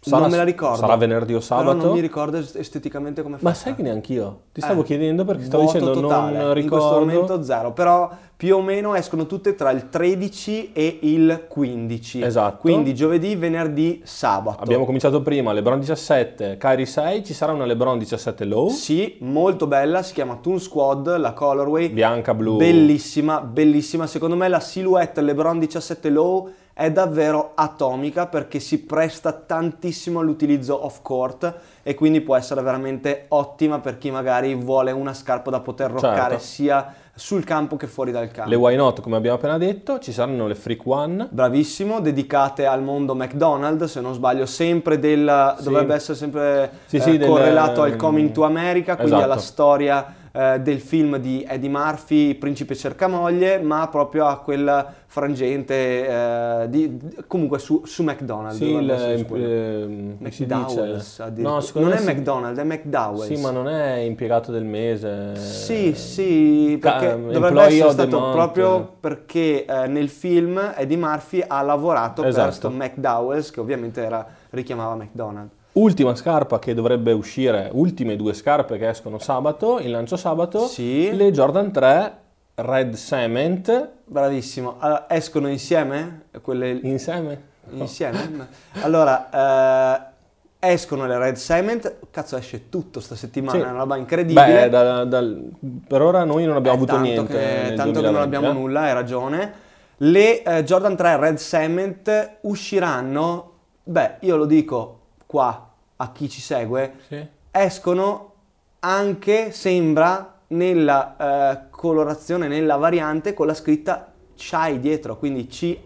Non 0.06 0.30
me 0.30 0.38
la 0.38 0.44
ricordo. 0.44 0.78
Sarà 0.78 0.96
venerdì 0.96 1.34
o 1.34 1.40
Però 1.40 1.58
sabato? 1.60 1.86
non 1.86 1.94
mi 1.94 2.00
ricordo 2.00 2.38
est- 2.38 2.56
esteticamente 2.56 3.22
come 3.22 3.38
fa. 3.38 3.44
Ma 3.48 3.54
sai 3.54 3.76
che 3.76 3.82
neanche 3.82 4.14
io? 4.14 4.40
Ti 4.52 4.62
stavo 4.62 4.82
Eh, 4.82 4.86
chiedendo 4.86 5.26
perché 5.26 5.44
stavo 5.44 5.64
dicendo 5.64 5.92
totale. 5.92 6.38
non 6.38 6.58
In 6.58 6.68
questo 6.68 7.00
ricordo. 7.00 7.00
momento 7.00 7.44
zero, 7.44 7.72
però 7.74 8.10
più 8.36 8.58
o 8.58 8.62
meno 8.62 8.94
escono 8.96 9.26
tutte 9.26 9.56
tra 9.56 9.72
il 9.72 9.88
13 9.90 10.72
e 10.74 11.00
il 11.04 11.46
15. 11.48 12.22
Esatto. 12.22 12.58
Quindi 12.58 12.94
giovedì, 12.94 13.36
venerdì, 13.36 14.02
sabato. 14.04 14.62
Abbiamo 14.64 14.84
cominciato 14.86 15.22
prima, 15.22 15.54
LeBron 15.54 15.80
17, 15.80 16.58
Kyrie 16.60 16.86
6, 16.86 17.24
ci 17.24 17.34
sarà 17.34 17.54
una 17.54 17.64
LeBron 17.66 17.98
17 17.98 18.44
low, 18.44 18.68
Sì, 18.70 19.16
molto 19.22 19.66
bella, 19.68 20.02
si 20.04 20.14
chiama 20.14 20.36
Toon 20.42 20.60
Squad, 20.60 21.16
la 21.18 21.32
colorway. 21.32 21.88
bianca, 21.90 22.34
blu. 22.34 22.58
Bellissima, 22.58 23.40
bellissima. 23.40 24.08
Secondo 24.08 24.36
me 24.36 24.50
la 24.50 24.60
silhouette 24.60 25.22
LeBron 25.22 25.60
17 25.60 26.10
Low 26.10 26.50
è 26.74 26.92
davvero 26.92 27.52
atomica 27.54 28.26
perché 28.26 28.60
si 28.60 28.80
presta 28.84 29.32
tantissimo 29.32 30.20
all'utilizzo 30.22 30.84
off 30.86 31.00
court 31.04 31.54
e 31.84 31.94
quindi 31.94 32.22
può 32.22 32.36
essere 32.36 32.62
veramente 32.64 33.26
ottima 33.28 33.80
per 33.80 34.00
chi 34.00 34.10
magari 34.10 34.56
vuole 34.56 34.92
una 34.92 35.14
scarpa 35.14 35.52
da 35.52 35.60
poter 35.60 35.92
roccare 35.92 36.32
Certo. 36.32 36.44
sia 36.44 36.94
sul 37.16 37.44
campo 37.44 37.76
che 37.78 37.86
fuori 37.86 38.12
dal 38.12 38.32
campo. 38.32 38.50
Le 38.50 38.56
Why 38.56 38.76
Not, 38.76 39.02
come 39.02 39.18
abbiamo 39.18 39.38
appena 39.38 39.60
detto, 39.60 40.00
ci 40.00 40.12
saranno 40.12 40.48
le 40.48 40.56
Freak 40.56 40.82
One. 40.86 41.28
Bravissimo, 41.30 42.00
dedicate 42.02 42.66
al 42.66 42.82
mondo 42.82 43.14
McDonald's, 43.14 43.92
se 43.92 44.02
non 44.02 44.16
sbaglio, 44.16 44.48
sempre 44.48 44.98
del 44.98 45.56
Sì. 45.60 45.64
dovrebbe 45.64 45.94
essere 45.94 46.18
sempre 46.18 46.72
Sì, 46.88 46.96
eh, 46.96 47.02
sì, 47.02 47.18
del- 47.18 47.28
correlato 47.30 47.84
al 47.84 47.96
Coming 47.98 48.32
to 48.32 48.44
America, 48.46 48.96
quindi 48.96 49.14
Esatto. 49.14 49.32
alla 49.32 49.40
storia 49.40 50.16
eh, 50.36 50.60
del 50.62 50.80
film 50.80 51.18
di 51.18 51.46
Eddie 51.48 51.70
Murphy, 51.70 52.34
Principe 52.34 52.74
cercamoglie, 52.76 53.60
ma 53.60 53.88
proprio 53.88 54.26
a 54.26 54.40
quel 54.40 54.86
frangente 55.06 56.08
eh, 56.08 56.66
di, 56.70 56.98
comunque 57.28 57.60
su, 57.60 57.84
su 57.86 58.02
McDonald's. 58.02 58.58
Sì, 58.58 58.72
il, 58.72 58.90
eh, 58.90 60.32
si 60.32 60.44
McDowell's. 60.46 61.20
No, 61.36 61.64
non 61.76 61.92
è 61.92 61.98
si- 61.98 62.06
McDonald's, 62.06 62.60
è 62.60 62.64
McDowell's. 62.64 63.32
Sì, 63.32 63.40
ma 63.40 63.52
non 63.52 63.68
è 63.68 63.98
impiegato 63.98 64.52
del 64.52 64.66
mese. 64.66 65.36
Sì, 65.36 65.94
sì, 65.94 66.80
perché 66.82 67.08
Ca- 67.08 67.16
dovrebbe 67.16 67.62
essere 67.62 67.92
stato 67.92 68.32
proprio 68.32 68.96
perché 69.00 69.66
eh, 69.66 69.86
nel 69.88 70.10
film 70.10 70.74
Eddie 70.76 70.98
Murphy 70.98 71.44
ha 71.46 71.62
lavorato 71.62 72.22
per 72.24 72.32
Esatto. 72.32 72.52
sto 72.54 72.70
McDowell's 72.72 73.52
che 73.52 73.60
ovviamente 73.60 74.02
era, 74.02 74.26
richiamava 74.50 74.96
McDonald's. 74.96 75.62
Ultima 75.74 76.14
scarpa 76.16 76.60
che 76.60 76.76
dovrebbe 76.76 77.14
uscire, 77.14 77.70
ultime 77.74 78.16
due 78.16 78.34
scarpe 78.34 78.78
che 78.78 78.90
escono 78.90 79.18
sabato, 79.18 79.80
il 79.80 79.90
lancio 79.90 80.16
sabato, 80.18 80.68
Sì. 80.68 81.12
le 81.16 81.32
Jordan 81.32 81.72
3 81.72 82.18
Red 82.56 82.96
Cement 82.96 83.90
Bravissimo. 84.06 84.76
Allora, 84.78 85.06
escono 85.10 85.48
insieme? 85.48 86.26
Quelle 86.44 86.70
insieme. 86.84 87.52
insieme? 87.72 88.48
Allora, 88.82 90.12
eh, 90.60 90.70
escono 90.72 91.08
le 91.08 91.18
Red 91.18 91.38
Cement, 91.38 91.96
cazzo 92.12 92.38
esce 92.38 92.70
tutto 92.70 93.00
sta 93.00 93.16
settimana, 93.16 93.58
Sì. 93.58 93.64
è 93.66 93.68
una 93.70 93.80
roba 93.80 93.96
incredibile. 93.98 94.46
Beh, 94.64 94.70
da- 94.70 95.06
dal- 95.06 95.50
per 95.88 96.02
ora 96.04 96.24
noi 96.24 96.46
non 96.46 96.56
abbiamo 96.56 96.78
Eh, 96.78 96.82
avuto 96.84 97.00
niente. 97.00 97.34
Che, 97.34 97.74
tanto 97.74 98.00
che 98.00 98.06
non 98.06 98.14
2020, 98.14 98.24
abbiamo 98.36 98.50
eh. 98.50 98.54
nulla, 98.54 98.82
hai 98.82 98.94
ragione. 98.94 99.54
Le 99.98 100.44
eh, 100.44 100.64
Jordan 100.64 100.96
3 100.96 101.18
Red 101.18 101.38
Cement 101.38 102.38
usciranno, 102.42 103.52
beh, 103.84 104.18
io 104.20 104.36
lo 104.36 104.46
dico 104.46 105.00
qua 105.34 105.68
a 105.96 106.12
chi 106.12 106.30
ci 106.30 106.42
segue, 106.42 106.94
Sì. 107.08 107.26
escono 107.50 108.34
anche 108.82 109.52
sembra 109.52 110.32
nella 110.50 111.16
eh, 111.18 111.60
colorazione, 111.72 112.48
nella 112.48 112.76
variante 112.76 113.34
con 113.34 113.48
la 113.48 113.56
scritta 113.56 114.12
CHY 114.36 114.80
dietro, 114.80 115.18
quindi 115.18 115.48
CHY 115.48 115.80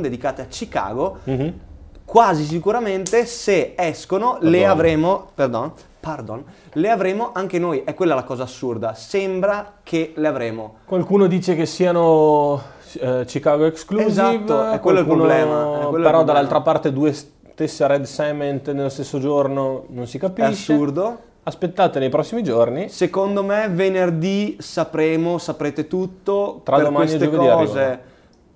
dedicate 0.00 0.42
a 0.42 0.46
Chicago. 0.46 1.18
Mhm. 1.22 1.60
Quasi 2.04 2.42
sicuramente 2.44 3.26
se 3.26 3.74
escono 3.76 4.38
le 4.40 4.58
Pardon. 4.58 4.70
avremo, 4.70 5.28
pardon, 5.34 5.72
pardon, 6.00 6.44
le 6.72 6.90
avremo 6.90 7.30
anche 7.32 7.60
noi. 7.60 7.82
È 7.84 7.94
quella 7.94 8.14
la 8.16 8.24
cosa 8.24 8.42
assurda. 8.42 8.94
Sembra 8.94 9.74
che 9.84 10.12
le 10.16 10.26
avremo. 10.26 10.78
Qualcuno 10.84 11.26
dice 11.26 11.54
che 11.54 11.64
siano 11.66 12.60
eh, 12.98 13.22
Chicago 13.24 13.64
Exclusive, 13.66 14.10
Esatto, 14.10 14.70
è 14.70 14.80
quello 14.80 14.98
il 15.00 15.06
qualcuno- 15.06 15.28
problema, 15.28 15.62
è 15.62 15.62
quello 15.62 15.78
il 15.78 15.90
però 15.90 15.92
problema. 16.00 16.22
dall'altra 16.24 16.60
parte 16.60 16.92
due 16.92 17.14
stesse 17.54 17.86
Red 17.86 18.04
Cement 18.04 18.72
nello 18.72 18.88
stesso 18.88 19.20
giorno 19.20 19.84
non 19.90 20.08
si 20.08 20.16
È 20.16 20.20
capisce. 20.20 20.72
assurdo. 20.72 21.18
Aspettate 21.44 21.98
nei 22.00 22.08
prossimi 22.08 22.42
giorni. 22.42 22.88
Secondo 22.88 23.44
me 23.44 23.68
venerdì 23.68 24.56
sapremo, 24.58 25.38
saprete 25.38 25.86
tutto. 25.86 26.62
Tra 26.64 26.76
per 26.76 26.86
domani 26.86 27.12
e 27.12 27.18
giovedì 27.18 27.36
cose. 27.36 27.80
arrivano. 27.80 28.00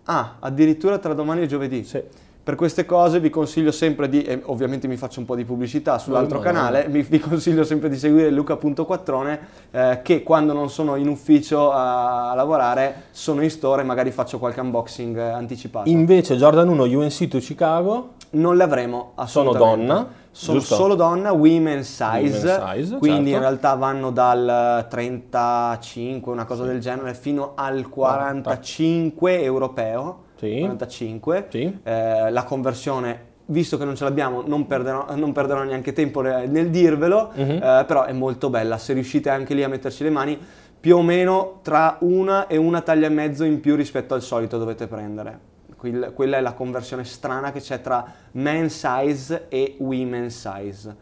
Ah, 0.04 0.36
addirittura 0.40 0.98
tra 0.98 1.12
domani 1.12 1.42
e 1.42 1.46
giovedì. 1.46 1.84
Sì. 1.84 2.02
Per 2.48 2.56
queste 2.56 2.86
cose 2.86 3.20
vi 3.20 3.28
consiglio 3.28 3.70
sempre 3.70 4.08
di, 4.08 4.22
e 4.22 4.40
ovviamente 4.46 4.88
mi 4.88 4.96
faccio 4.96 5.20
un 5.20 5.26
po' 5.26 5.36
di 5.36 5.44
pubblicità 5.44 5.98
sull'altro 5.98 6.38
No, 6.38 6.44
no, 6.44 6.50
canale, 6.50 6.86
vi, 6.88 7.02
vi 7.02 7.18
consiglio 7.18 7.62
sempre 7.62 7.90
di 7.90 7.98
seguire 7.98 8.30
Luca.quattrone 8.30 9.40
eh, 9.70 10.00
che 10.02 10.22
quando 10.22 10.54
non 10.54 10.70
sono 10.70 10.96
in 10.96 11.08
ufficio 11.08 11.70
a, 11.70 12.32
lavorare 12.34 13.08
sono 13.10 13.42
in 13.42 13.50
store 13.50 13.82
e 13.82 13.84
magari 13.84 14.12
faccio 14.12 14.38
qualche 14.38 14.60
unboxing 14.60 15.18
anticipato. 15.18 15.90
Invece 15.90 16.36
Jordan 16.36 16.68
1 16.68 16.84
UNC 16.84 17.28
to 17.28 17.36
Chicago 17.36 18.12
non 18.30 18.56
le 18.56 18.62
avremo 18.62 19.12
sono 19.26 19.50
assolutamente. 19.50 19.86
donna, 19.86 20.08
Sono 20.30 20.58
giusto? 20.58 20.74
solo 20.74 20.94
donna, 20.94 21.32
women 21.32 21.84
size, 21.84 22.00
Women 22.06 22.76
size, 22.76 22.96
quindi 22.96 23.30
certo. 23.30 23.30
in 23.30 23.38
realtà 23.40 23.74
vanno 23.74 24.10
dal 24.10 24.86
35, 24.88 26.32
una 26.32 26.46
cosa 26.46 26.64
del 26.64 26.80
genere, 26.80 27.12
fino 27.12 27.52
al 27.56 27.90
45 27.90 29.42
europeo. 29.42 30.24
Sì. 30.38 30.60
45. 30.60 31.46
Sì. 31.50 31.78
Eh, 31.82 32.30
la 32.30 32.44
conversione, 32.44 33.26
visto 33.46 33.76
che 33.76 33.84
non 33.84 33.96
ce 33.96 34.04
l'abbiamo, 34.04 34.42
non 34.46 34.66
perderò, 34.66 35.06
non 35.16 35.32
perderò 35.32 35.62
neanche 35.64 35.92
tempo 35.92 36.20
nel 36.20 36.70
dirvelo, 36.70 37.30
Mhm. 37.34 37.50
eh, 37.62 37.84
però 37.86 38.04
è 38.04 38.12
molto 38.12 38.48
bella. 38.50 38.78
Se 38.78 38.92
riuscite 38.92 39.30
anche 39.30 39.54
lì 39.54 39.62
a 39.64 39.68
metterci 39.68 40.02
le 40.04 40.10
mani, 40.10 40.38
più 40.80 40.96
o 40.96 41.02
meno 41.02 41.58
tra 41.62 41.96
una 42.00 42.46
e 42.46 42.56
una 42.56 42.80
taglia 42.82 43.06
e 43.06 43.10
mezzo 43.10 43.42
in 43.44 43.60
più 43.60 43.74
rispetto 43.74 44.14
al 44.14 44.22
solito 44.22 44.58
dovete 44.58 44.86
prendere. 44.86 45.46
Quel- 45.76 46.12
quella 46.14 46.36
è 46.36 46.40
la 46.40 46.52
conversione 46.52 47.04
strana 47.04 47.50
che 47.52 47.60
c'è 47.60 47.80
tra 47.80 48.04
men 48.32 48.68
size 48.70 49.46
e 49.48 49.74
women 49.78 50.30
size. 50.30 50.94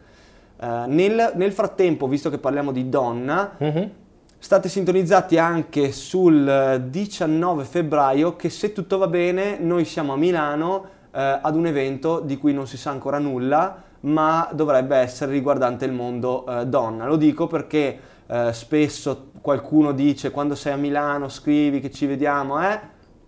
Eh, 0.59 0.83
nel, 0.87 1.31
nel 1.35 1.51
frattempo, 1.51 2.07
visto 2.07 2.29
che 2.31 2.37
parliamo 2.39 2.71
di 2.71 2.89
donna, 2.89 3.51
Mhm. 3.57 3.91
State 4.47 4.69
sintonizzati 4.69 5.37
anche 5.37 5.91
sul 5.91 6.47
eh, 6.47 6.89
19 6.89 7.65
febbraio 7.65 8.37
che 8.37 8.49
se 8.49 8.71
tutto 8.71 8.97
va 8.97 9.07
bene 9.07 9.59
noi 9.59 9.83
siamo 9.83 10.13
a 10.13 10.15
Milano 10.15 10.85
eh, 11.11 11.39
ad 11.41 11.53
un 11.53 11.65
evento 11.65 12.21
di 12.21 12.37
cui 12.37 12.53
non 12.53 12.65
si 12.65 12.77
sa 12.77 12.91
ancora 12.91 13.19
nulla 13.19 13.83
ma 14.03 14.47
dovrebbe 14.53 14.95
essere 14.95 15.33
riguardante 15.33 15.83
il 15.83 15.91
mondo 15.91 16.45
eh, 16.47 16.65
donna. 16.65 17.07
Lo 17.07 17.17
dico 17.17 17.47
perché 17.47 17.99
eh, 18.25 18.53
spesso 18.53 19.31
qualcuno 19.41 19.91
dice 19.91 20.31
quando 20.31 20.55
sei 20.55 20.71
a 20.71 20.77
Milano 20.77 21.27
scrivi 21.27 21.81
che 21.81 21.91
ci 21.91 22.05
vediamo, 22.05 22.63
eh? 22.63 22.79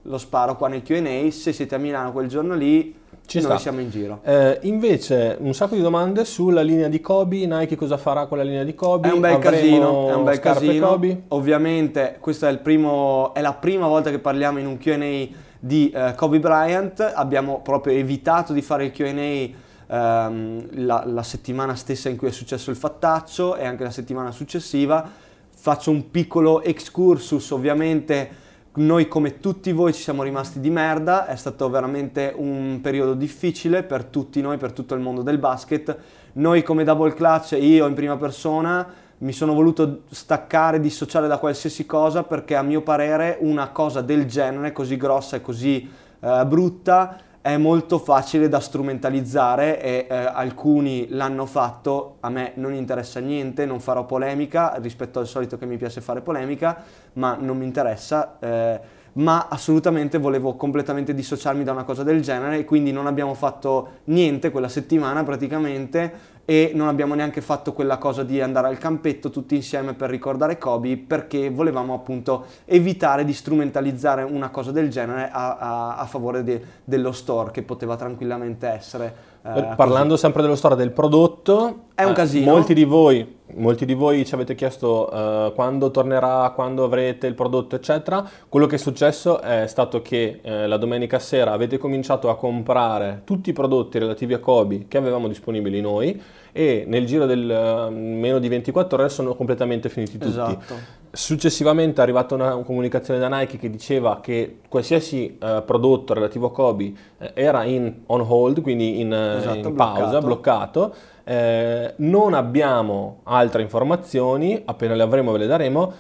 Lo 0.03 0.17
sparo 0.17 0.55
qua 0.55 0.69
nel 0.69 0.83
Q&A, 0.83 1.29
se 1.31 1.51
siete 1.51 1.75
a 1.75 1.79
Milano 1.79 2.13
quel 2.13 2.29
giorno 2.29 2.55
lì 2.55 2.95
Ci 3.29 3.37
noi 3.41 3.51
sta. 3.51 3.57
siamo 3.59 3.79
in 3.79 3.91
giro. 3.91 4.21
Eh, 4.23 4.57
invece 4.63 5.37
un 5.39 5.53
sacco 5.53 5.75
di 5.75 5.81
domande 5.81 6.25
sulla 6.25 6.63
linea 6.63 6.87
di 6.87 6.99
Kobe, 6.99 7.45
Nike 7.45 7.75
cosa 7.75 7.97
farà 7.97 8.25
con 8.25 8.39
la 8.39 8.43
linea 8.43 8.63
di 8.63 8.73
Kobe? 8.73 9.09
È 9.09 9.11
un 9.11 9.19
bel 9.19 9.33
Avremo 9.33 9.55
casino, 9.55 10.09
è 10.09 10.13
un 10.15 10.23
bel 10.23 10.39
casino. 10.39 10.87
Kobe? 10.87 11.21
Ovviamente 11.27 12.17
questa 12.19 12.47
è, 12.47 12.51
il 12.51 12.57
primo, 12.57 13.31
è 13.35 13.41
la 13.41 13.53
prima 13.53 13.85
volta 13.85 14.09
che 14.09 14.17
parliamo 14.17 14.57
in 14.57 14.65
un 14.65 14.79
Q&A 14.79 15.27
di 15.59 15.91
eh, 15.91 16.13
Kobe 16.15 16.39
Bryant. 16.39 16.99
Abbiamo 17.01 17.61
proprio 17.61 17.93
evitato 17.93 18.51
di 18.51 18.63
fare 18.63 18.85
il 18.85 18.91
Q&A 18.91 19.95
ehm, 19.95 20.85
la, 20.85 21.03
la 21.05 21.23
settimana 21.23 21.75
stessa 21.75 22.09
in 22.09 22.17
cui 22.17 22.29
è 22.29 22.31
successo 22.31 22.71
il 22.71 22.77
fattaccio 22.77 23.57
e 23.57 23.63
anche 23.63 23.83
la 23.83 23.91
settimana 23.91 24.31
successiva. 24.31 25.07
Faccio 25.55 25.91
un 25.91 26.09
piccolo 26.09 26.63
excursus, 26.63 27.51
ovviamente 27.51 28.47
noi 28.75 29.07
come 29.07 29.39
tutti 29.39 29.71
voi 29.71 29.93
ci 29.93 30.01
siamo 30.01 30.23
rimasti 30.23 30.59
di 30.59 30.69
merda, 30.69 31.25
è 31.25 31.35
stato 31.35 31.69
veramente 31.69 32.33
un 32.35 32.79
periodo 32.81 33.13
difficile 33.13 33.83
per 33.83 34.05
tutti 34.05 34.41
noi, 34.41 34.57
per 34.57 34.71
tutto 34.71 34.93
il 34.93 35.01
mondo 35.01 35.21
del 35.21 35.39
basket. 35.39 35.97
Noi 36.33 36.61
come 36.63 36.83
Double 36.83 37.13
Clutch, 37.13 37.57
io 37.59 37.87
in 37.87 37.95
prima 37.95 38.15
persona, 38.17 38.87
mi 39.17 39.31
sono 39.33 39.53
voluto 39.53 40.03
staccare, 40.11 40.79
dissociare 40.79 41.27
da 41.27 41.39
qualsiasi 41.39 41.85
cosa 41.85 42.23
perché 42.23 42.55
a 42.55 42.61
mio 42.61 42.81
parere 42.81 43.37
una 43.41 43.69
cosa 43.69 44.01
del 44.01 44.25
genere, 44.25 44.71
così 44.71 44.95
grossa 44.97 45.37
e 45.37 45.41
così 45.41 45.89
eh, 46.19 46.45
brutta, 46.45 47.17
è 47.41 47.57
molto 47.57 47.99
facile 47.99 48.49
da 48.49 48.59
strumentalizzare 48.59 49.81
e 49.81 50.07
eh, 50.09 50.15
alcuni 50.15 51.07
l'hanno 51.09 51.45
fatto, 51.45 52.17
a 52.19 52.29
me 52.29 52.51
non 52.55 52.73
interessa 52.73 53.19
niente, 53.19 53.65
non 53.65 53.79
farò 53.79 54.05
polemica 54.05 54.75
rispetto 54.81 55.19
al 55.19 55.27
solito 55.27 55.57
che 55.57 55.65
mi 55.65 55.77
piace 55.77 56.01
fare 56.01 56.21
polemica, 56.21 56.83
ma 57.13 57.37
non 57.39 57.57
mi 57.57 57.65
interessa. 57.65 58.37
eh, 58.39 58.97
ma 59.11 59.47
assolutamente 59.49 60.17
volevo 60.17 60.55
completamente 60.55 61.13
dissociarmi 61.13 61.63
da 61.63 61.71
una 61.71 61.83
cosa 61.83 62.03
del 62.03 62.21
genere 62.21 62.59
e 62.59 62.65
quindi 62.65 62.91
non 62.91 63.07
abbiamo 63.07 63.33
fatto 63.33 63.99
niente 64.05 64.51
quella 64.51 64.69
settimana 64.69 65.23
praticamente 65.23 66.37
e 66.49 66.71
non 66.73 66.87
abbiamo 66.87 67.13
neanche 67.13 67.41
fatto 67.41 67.73
quella 67.73 67.99
cosa 67.99 68.23
di 68.23 68.41
andare 68.41 68.65
al 68.69 68.79
campetto 68.79 69.29
tutti 69.29 69.53
insieme 69.53 69.93
per 69.93 70.09
ricordare 70.09 70.57
Kobe 70.57 70.97
perché 70.97 71.51
volevamo 71.51 71.93
appunto 71.93 72.45
evitare 72.65 73.23
di 73.23 73.33
strumentalizzare 73.33 74.23
una 74.23 74.49
cosa 74.49 74.71
del 74.71 74.89
genere 74.89 75.29
a, 75.31 75.57
a- 75.57 75.95
a 75.97 76.05
favore 76.07 76.43
de- 76.43 76.59
dello 76.83 77.11
store 77.11 77.51
che 77.51 77.61
poteva 77.61 77.95
tranquillamente 77.95 78.67
essere 78.67 79.13
eh, 79.41 79.73
Parlando 79.75 80.17
sempre 80.17 80.41
dello 80.41 80.55
store 80.55 80.75
del 80.75 80.91
prodotto, 80.91 81.85
È 81.95 82.03
un 82.03 82.11
eh, 82.11 82.13
casino. 82.13 82.51
molti, 82.51 82.73
di 82.73 82.83
voi, 82.83 83.37
molti 83.55 83.85
di 83.85 83.93
voi 83.93 84.25
ci 84.25 84.33
avete 84.33 84.53
chiesto 84.53 85.09
eh, 85.11 85.51
quando 85.55 85.91
tornerà, 85.91 86.51
quando 86.53 86.83
avrete 86.83 87.27
il 87.27 87.35
prodotto, 87.35 87.75
eccetera. 87.75 88.27
Quello 88.49 88.65
che 88.65 88.75
è 88.75 88.79
successo 88.79 89.39
è 89.41 89.65
stato 89.67 90.01
che 90.01 90.39
eh, 90.41 90.67
la 90.67 90.77
domenica 90.77 91.19
sera 91.19 91.53
avete 91.53 91.77
cominciato 91.77 92.29
a 92.29 92.35
comprare 92.35 93.21
tutti 93.23 93.51
i 93.51 93.53
prodotti 93.53 93.97
relativi 93.97 94.33
a 94.33 94.39
Kobe 94.39 94.87
che 94.87 94.97
avevamo 94.97 95.27
disponibili 95.27 95.79
noi 95.79 96.21
e 96.51 96.83
nel 96.87 97.05
giro 97.05 97.25
del 97.25 97.49
eh, 97.49 97.89
meno 97.89 98.39
di 98.39 98.47
24 98.47 98.97
ore 98.97 99.09
sono 99.09 99.35
completamente 99.35 99.89
finiti 99.89 100.13
tutti. 100.13 100.27
Esatto. 100.29 100.73
Successivamente 101.11 101.99
è 101.99 102.03
arrivata 102.03 102.35
una 102.35 102.55
comunicazione 102.57 103.19
da 103.19 103.27
Nike 103.27 103.57
che 103.57 103.69
diceva 103.69 104.19
che 104.21 104.59
qualsiasi 104.69 105.37
eh, 105.39 105.63
prodotto 105.65 106.13
relativo 106.13 106.47
a 106.47 106.51
Kobe 106.51 106.93
eh, 107.17 107.31
era 107.33 107.63
in 107.63 108.01
on 108.07 108.23
hold, 108.27 108.61
quindi 108.61 108.99
in, 108.99 109.11
eh, 109.11 109.37
Esatto, 109.37 109.67
in 109.69 109.75
pausa, 109.75 110.19
bloccato. 110.21 110.89
bloccato. 110.89 110.93
Eh, 111.23 111.93
non 111.97 112.33
abbiamo 112.33 113.21
altre 113.23 113.61
informazioni, 113.61 114.61
appena 114.65 114.95
le 114.95 115.03
avremo 115.03 115.31
ve 115.31 115.37
le 115.39 115.47
daremo. 115.47 115.93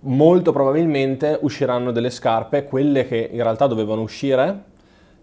Molto 0.00 0.52
probabilmente 0.52 1.38
usciranno 1.42 1.90
delle 1.90 2.10
scarpe, 2.10 2.64
quelle 2.64 3.06
che 3.06 3.28
in 3.32 3.42
realtà 3.42 3.66
dovevano 3.66 4.02
uscire. 4.02 4.67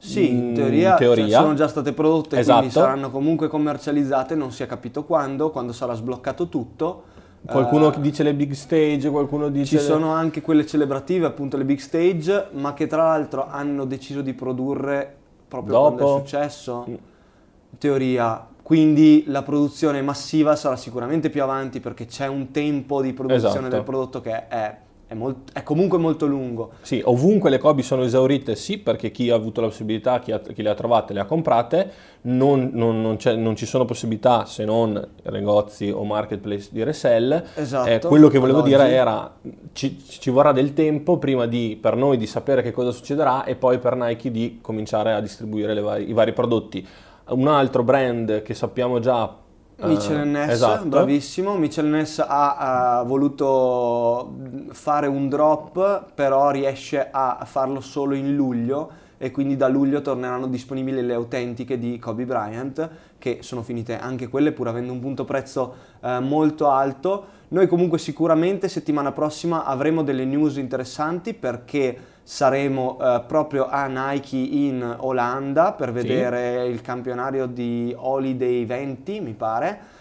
Sì, 0.05 0.29
in 0.29 0.51
Mm, 0.51 0.53
teoria, 0.55 0.91
in 0.91 0.97
teoria. 0.97 1.27
cioè, 1.27 1.41
sono 1.41 1.53
già 1.55 1.67
state 1.67 1.93
prodotte, 1.93 2.41
quindi 2.41 2.67
Esatto. 2.67 2.69
saranno 2.69 3.09
comunque 3.11 3.47
commercializzate, 3.47 4.35
non 4.35 4.51
si 4.51 4.63
è 4.63 4.67
capito 4.67 5.03
quando, 5.03 5.49
quando 5.49 5.73
sarà 5.73 5.93
sbloccato 5.93 6.47
tutto. 6.47 7.03
Qualcuno 7.45 7.93
Eh, 7.93 8.01
dice 8.01 8.23
le 8.23 8.33
big 8.33 8.53
stage, 8.53 9.09
qualcuno 9.09 9.49
dice... 9.49 9.77
Ci 9.77 9.83
sono 9.83 10.11
anche 10.11 10.41
quelle 10.41 10.65
celebrative, 10.65 11.27
appunto 11.27 11.57
le 11.57 11.65
big 11.65 11.77
stage, 11.79 12.47
ma 12.53 12.73
che 12.73 12.87
tra 12.87 13.03
l'altro 13.03 13.47
hanno 13.47 13.85
deciso 13.85 14.21
di 14.21 14.33
produrre 14.33 15.15
proprio 15.47 15.79
quando 15.79 15.97
Dopo. 16.03 16.15
è 16.17 16.19
successo, 16.21 16.85
Mm. 16.89 16.93
in 16.93 17.77
teoria. 17.77 18.47
Quindi 18.63 19.25
la 19.27 19.43
produzione 19.43 20.01
massiva 20.01 20.55
sarà 20.55 20.75
sicuramente 20.75 21.29
più 21.29 21.43
avanti 21.43 21.79
perché 21.79 22.05
c'è 22.07 22.25
un 22.25 22.49
tempo 22.49 22.99
di 23.01 23.13
produzione 23.13 23.57
Esatto. 23.57 23.67
del 23.75 23.83
prodotto 23.83 24.21
che 24.21 24.47
è, 24.47 24.75
è 25.07 25.13
molt- 25.13 25.51
è 25.53 25.61
comunque 25.63 25.97
molto 25.97 26.25
lungo. 26.25 26.71
Sì, 26.81 27.01
ovunque 27.05 27.49
le 27.49 27.57
Kobe 27.59 27.83
sono 27.83 28.03
esaurite, 28.03 28.55
sì, 28.55 28.77
perché 28.79 29.11
chi 29.11 29.29
ha 29.29 29.35
avuto 29.35 29.61
la 29.61 29.67
possibilità, 29.67 30.19
chi, 30.19 30.31
ha- 30.31 30.39
chi 30.39 30.61
le 30.63 30.69
ha 30.69 30.73
trovate, 30.73 31.13
le 31.13 31.19
ha 31.19 31.25
comprate, 31.25 31.91
non, 32.21 32.71
non- 32.73 33.01
non 33.01 33.17
c'è- 33.17 33.35
non 33.35 33.55
ci 33.55 33.65
sono 33.67 33.85
possibilità 33.85 34.45
se 34.45 34.65
non 34.65 35.07
negozi 35.29 35.91
o 35.91 36.03
marketplace 36.03 36.69
di 36.71 36.83
resell. 36.83 37.43
Esatto. 37.55 37.87
Eh, 37.89 37.99
quello 37.99 38.27
che 38.29 38.39
volevo 38.39 38.61
dire 38.61 38.83
oggi. 38.83 38.91
era, 38.93 39.35
ci, 39.73 39.99
ci 40.07 40.29
vorrà 40.31 40.51
del 40.51 40.73
tempo 40.73 41.17
prima 41.17 41.45
di, 41.45 41.77
per 41.79 41.95
noi 41.95 42.17
di 42.17 42.25
sapere 42.25 42.61
che 42.63 42.71
cosa 42.71 42.89
succederà 42.91 43.43
e 43.43 43.55
poi 43.55 43.77
per 43.77 43.95
Nike 43.95 44.31
di 44.31 44.57
cominciare 44.61 45.13
a 45.13 45.21
distribuire 45.21 45.79
vari- 45.79 46.09
i 46.09 46.13
vari 46.13 46.33
prodotti. 46.33 46.85
Un 47.27 47.47
altro 47.47 47.83
brand 47.83 48.41
che 48.41 48.53
sappiamo 48.53 48.99
già... 48.99 49.43
eh, 49.77 49.87
Mitchell 49.87 50.27
Ness, 50.27 50.51
esatto. 50.51 50.87
bravissimo. 50.87 51.55
Mitchell 51.57 51.87
Ness 51.87 52.19
ha, 52.19 52.97
ha 52.97 53.03
voluto 53.03 54.33
fare 54.71 55.07
un 55.07 55.27
drop, 55.29 56.11
però 56.13 56.51
riesce 56.51 57.07
a 57.11 57.43
farlo 57.45 57.81
solo 57.81 58.15
in 58.15 58.35
luglio. 58.35 59.03
E 59.17 59.31
quindi 59.31 59.55
da 59.55 59.67
luglio 59.67 60.01
torneranno 60.01 60.47
disponibili 60.47 61.01
le 61.01 61.13
autentiche 61.13 61.77
di 61.77 61.97
Kobe 61.99 62.25
Bryant 62.25 62.89
che 63.17 63.39
sono 63.41 63.63
finite 63.63 63.97
anche 63.97 64.27
quelle 64.27 64.51
pur 64.51 64.67
avendo 64.67 64.91
un 64.91 64.99
punto 64.99 65.25
prezzo 65.25 65.75
eh, 66.01 66.19
molto 66.19 66.69
alto. 66.69 67.25
Noi 67.49 67.67
comunque 67.67 67.97
sicuramente 67.97 68.67
settimana 68.67 69.11
prossima 69.11 69.65
avremo 69.65 70.03
delle 70.03 70.25
news 70.25 70.57
interessanti 70.57 71.33
perché 71.33 71.97
saremo 72.23 72.97
eh, 72.99 73.23
proprio 73.27 73.67
a 73.67 73.85
Nike 73.87 74.35
in 74.35 74.95
Olanda 74.99 75.73
per 75.73 75.91
vedere 75.91 76.65
sì. 76.65 76.71
il 76.71 76.81
campionario 76.81 77.45
di 77.45 77.93
Holiday 77.95 78.65
20 78.65 79.21
mi 79.21 79.33
pare 79.33 79.93